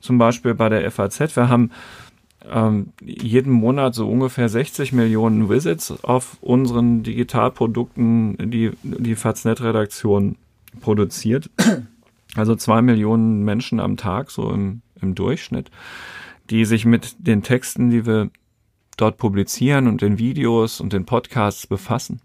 zum 0.00 0.18
Beispiel 0.18 0.52
bei 0.54 0.68
der 0.68 0.90
FAZ. 0.90 1.34
Wir 1.34 1.48
haben 1.48 1.70
ähm, 2.50 2.88
jeden 3.02 3.52
Monat 3.52 3.94
so 3.94 4.06
ungefähr 4.06 4.50
60 4.50 4.92
Millionen 4.92 5.48
Visits 5.48 5.92
auf 6.04 6.36
unseren 6.42 7.04
Digitalprodukten, 7.04 8.36
die 8.50 8.72
die 8.82 9.16
Faznet-Redaktion 9.16 10.36
produziert. 10.82 11.48
Also 12.36 12.54
zwei 12.54 12.82
Millionen 12.82 13.44
Menschen 13.44 13.80
am 13.80 13.96
Tag, 13.96 14.30
so 14.30 14.52
im, 14.52 14.82
im 15.00 15.14
Durchschnitt, 15.14 15.70
die 16.50 16.64
sich 16.64 16.84
mit 16.84 17.16
den 17.18 17.42
Texten, 17.42 17.90
die 17.90 18.06
wir 18.06 18.30
dort 19.00 19.16
publizieren 19.16 19.86
und 19.86 20.02
den 20.02 20.18
Videos 20.18 20.80
und 20.80 20.92
den 20.92 21.04
Podcasts 21.04 21.66
befassen. 21.66 22.20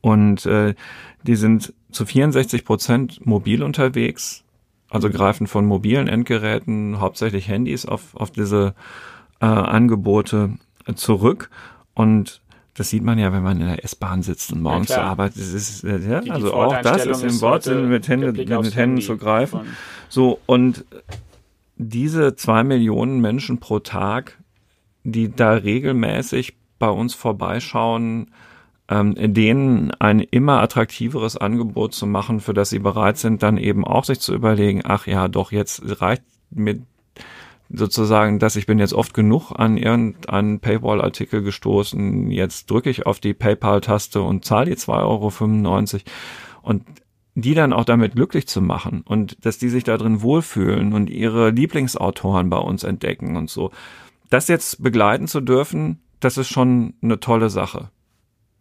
Und 0.00 0.46
äh, 0.46 0.74
die 1.22 1.36
sind 1.36 1.72
zu 1.90 2.04
64 2.04 2.64
Prozent 2.64 3.26
mobil 3.26 3.62
unterwegs, 3.62 4.44
also 4.90 5.10
greifen 5.10 5.46
von 5.46 5.66
mobilen 5.66 6.08
Endgeräten, 6.08 7.00
hauptsächlich 7.00 7.48
Handys, 7.48 7.86
auf, 7.86 8.14
auf 8.14 8.30
diese 8.30 8.74
äh, 9.40 9.46
Angebote 9.46 10.54
zurück. 10.94 11.50
Und 11.94 12.40
das 12.74 12.90
sieht 12.90 13.02
man 13.02 13.18
ja, 13.18 13.32
wenn 13.32 13.42
man 13.42 13.60
in 13.60 13.66
der 13.66 13.82
S-Bahn 13.84 14.22
sitzt 14.22 14.52
und 14.52 14.60
morgens 14.60 14.90
ja, 14.90 14.96
zur 14.96 15.04
Arbeit. 15.04 15.32
Das 15.36 15.52
ist, 15.52 15.84
äh, 15.84 15.98
ja, 15.98 16.20
die, 16.20 16.30
also 16.30 16.48
die 16.48 16.52
auch 16.52 16.80
das 16.82 17.06
ist 17.06 17.22
im 17.22 17.40
Wortsinn 17.40 17.88
mit, 17.88 18.08
Hände, 18.08 18.32
mit 18.32 18.76
Händen 18.76 19.00
zu 19.00 19.16
greifen. 19.16 19.60
So, 20.08 20.40
und 20.46 20.84
diese 21.76 22.36
zwei 22.36 22.64
Millionen 22.64 23.20
Menschen 23.20 23.58
pro 23.58 23.78
Tag 23.78 24.38
die 25.06 25.30
da 25.34 25.52
regelmäßig 25.52 26.56
bei 26.78 26.88
uns 26.88 27.14
vorbeischauen, 27.14 28.30
ähm, 28.88 29.14
denen 29.16 29.92
ein 29.92 30.20
immer 30.20 30.60
attraktiveres 30.60 31.36
Angebot 31.36 31.94
zu 31.94 32.06
machen, 32.06 32.40
für 32.40 32.54
das 32.54 32.70
sie 32.70 32.78
bereit 32.78 33.16
sind, 33.18 33.42
dann 33.42 33.56
eben 33.56 33.84
auch 33.84 34.04
sich 34.04 34.20
zu 34.20 34.34
überlegen, 34.34 34.82
ach 34.84 35.06
ja, 35.06 35.28
doch, 35.28 35.52
jetzt 35.52 36.00
reicht 36.00 36.22
mir 36.50 36.80
sozusagen, 37.68 38.38
dass 38.38 38.56
ich 38.56 38.66
bin 38.66 38.78
jetzt 38.78 38.94
oft 38.94 39.12
genug 39.12 39.52
an 39.52 39.76
irgendeinen 39.76 40.60
Paywall-Artikel 40.60 41.42
gestoßen, 41.42 42.30
jetzt 42.30 42.70
drücke 42.70 42.90
ich 42.90 43.06
auf 43.06 43.18
die 43.18 43.34
PayPal-Taste 43.34 44.22
und 44.22 44.44
zahle 44.44 44.70
die 44.70 44.76
2,95 44.76 44.94
Euro. 45.02 46.02
Und 46.62 46.84
die 47.36 47.54
dann 47.54 47.74
auch 47.74 47.84
damit 47.84 48.14
glücklich 48.14 48.48
zu 48.48 48.62
machen 48.62 49.02
und 49.06 49.44
dass 49.44 49.58
die 49.58 49.68
sich 49.68 49.84
da 49.84 49.98
drin 49.98 50.22
wohlfühlen 50.22 50.94
und 50.94 51.10
ihre 51.10 51.50
Lieblingsautoren 51.50 52.48
bei 52.48 52.56
uns 52.56 52.82
entdecken 52.82 53.36
und 53.36 53.50
so. 53.50 53.70
Das 54.30 54.48
jetzt 54.48 54.82
begleiten 54.82 55.28
zu 55.28 55.40
dürfen, 55.40 56.00
das 56.20 56.38
ist 56.38 56.48
schon 56.48 56.94
eine 57.02 57.20
tolle 57.20 57.50
Sache. 57.50 57.90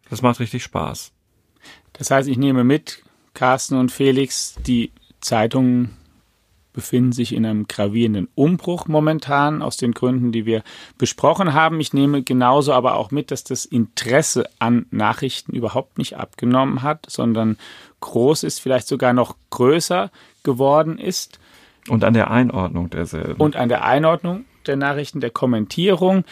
Das 0.09 0.21
macht 0.21 0.39
richtig 0.39 0.63
Spaß. 0.63 1.11
Das 1.93 2.11
heißt, 2.11 2.27
ich 2.27 2.37
nehme 2.37 2.63
mit, 2.63 3.03
Carsten 3.33 3.75
und 3.75 3.91
Felix, 3.91 4.55
die 4.65 4.91
Zeitungen 5.21 5.97
befinden 6.75 7.13
sich 7.13 7.33
in 7.33 7.45
einem 7.45 7.67
gravierenden 7.67 8.27
Umbruch 8.35 8.87
momentan 8.87 9.61
aus 9.61 9.77
den 9.77 9.93
Gründen, 9.93 10.33
die 10.33 10.45
wir 10.45 10.61
besprochen 10.97 11.53
haben. 11.53 11.79
Ich 11.79 11.93
nehme 11.93 12.21
genauso 12.21 12.73
aber 12.73 12.95
auch 12.95 13.11
mit, 13.11 13.31
dass 13.31 13.45
das 13.45 13.63
Interesse 13.63 14.49
an 14.59 14.85
Nachrichten 14.91 15.53
überhaupt 15.53 15.97
nicht 15.97 16.17
abgenommen 16.17 16.83
hat, 16.83 17.05
sondern 17.09 17.57
groß 18.01 18.43
ist, 18.43 18.59
vielleicht 18.59 18.87
sogar 18.87 19.13
noch 19.13 19.37
größer 19.51 20.11
geworden 20.43 20.97
ist. 20.97 21.39
Und 21.87 22.03
an 22.03 22.13
der 22.13 22.29
Einordnung 22.29 22.89
derselben. 22.89 23.39
Und 23.39 23.55
an 23.55 23.69
der 23.69 23.85
Einordnung 23.85 24.43
der 24.67 24.75
Nachrichten, 24.75 25.19
der 25.19 25.29
Kommentierung, 25.29 26.23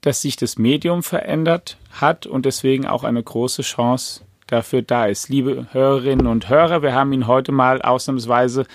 dass 0.00 0.22
sich 0.22 0.36
das 0.36 0.58
Medium 0.58 1.02
verändert 1.02 1.78
hat 1.90 2.26
und 2.26 2.46
deswegen 2.46 2.86
auch 2.86 3.04
eine 3.04 3.22
große 3.22 3.62
Chance 3.62 4.22
dafür 4.46 4.82
da 4.82 5.06
ist. 5.06 5.28
Liebe 5.28 5.66
Hörerinnen 5.72 6.26
und 6.26 6.48
Hörer, 6.48 6.82
wir 6.82 6.94
haben 6.94 7.12
Ihnen 7.12 7.26
heute 7.26 7.52
mal 7.52 7.82
ausnahmsweise 7.82 8.66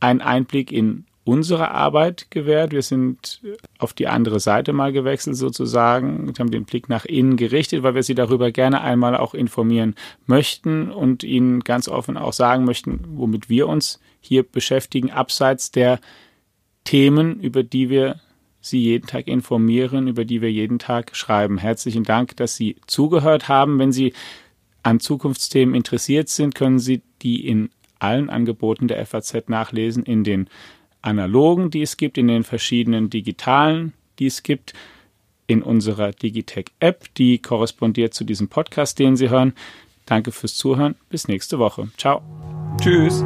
einen 0.00 0.20
Einblick 0.20 0.70
in 0.70 1.06
unsere 1.28 1.70
Arbeit 1.70 2.30
gewährt. 2.30 2.72
Wir 2.72 2.82
sind 2.82 3.42
auf 3.78 3.92
die 3.92 4.06
andere 4.06 4.40
Seite 4.40 4.72
mal 4.72 4.92
gewechselt 4.92 5.36
sozusagen 5.36 6.26
und 6.26 6.40
haben 6.40 6.50
den 6.50 6.64
Blick 6.64 6.88
nach 6.88 7.04
innen 7.04 7.36
gerichtet, 7.36 7.82
weil 7.82 7.94
wir 7.94 8.02
Sie 8.02 8.14
darüber 8.14 8.50
gerne 8.50 8.80
einmal 8.80 9.14
auch 9.14 9.34
informieren 9.34 9.94
möchten 10.26 10.90
und 10.90 11.24
Ihnen 11.24 11.60
ganz 11.60 11.86
offen 11.88 12.16
auch 12.16 12.32
sagen 12.32 12.64
möchten, 12.64 13.00
womit 13.10 13.50
wir 13.50 13.68
uns 13.68 14.00
hier 14.20 14.42
beschäftigen, 14.42 15.10
abseits 15.10 15.70
der 15.70 16.00
Themen, 16.84 17.40
über 17.40 17.62
die 17.62 17.90
wir 17.90 18.20
Sie 18.60 18.82
jeden 18.82 19.06
Tag 19.06 19.28
informieren, 19.28 20.08
über 20.08 20.24
die 20.24 20.42
wir 20.42 20.50
jeden 20.50 20.78
Tag 20.78 21.14
schreiben. 21.14 21.58
Herzlichen 21.58 22.04
Dank, 22.04 22.36
dass 22.36 22.56
Sie 22.56 22.76
zugehört 22.86 23.48
haben. 23.48 23.78
Wenn 23.78 23.92
Sie 23.92 24.12
an 24.82 25.00
Zukunftsthemen 25.00 25.74
interessiert 25.74 26.28
sind, 26.28 26.54
können 26.54 26.78
Sie 26.78 27.02
die 27.22 27.46
in 27.46 27.70
allen 27.98 28.30
Angeboten 28.30 28.88
der 28.88 29.04
FAZ 29.04 29.48
nachlesen, 29.48 30.04
in 30.04 30.24
den 30.24 30.48
analogen, 31.02 31.70
die 31.70 31.82
es 31.82 31.96
gibt, 31.96 32.18
in 32.18 32.28
den 32.28 32.44
verschiedenen 32.44 33.10
digitalen, 33.10 33.92
die 34.18 34.26
es 34.26 34.42
gibt, 34.42 34.74
in 35.46 35.62
unserer 35.62 36.12
Digitech-App, 36.12 37.14
die 37.14 37.38
korrespondiert 37.38 38.12
zu 38.14 38.24
diesem 38.24 38.48
Podcast, 38.48 38.98
den 38.98 39.16
Sie 39.16 39.30
hören. 39.30 39.54
Danke 40.04 40.32
fürs 40.32 40.56
Zuhören. 40.56 40.94
Bis 41.10 41.28
nächste 41.28 41.58
Woche. 41.58 41.88
Ciao. 41.96 42.22
Tschüss. 42.80 43.24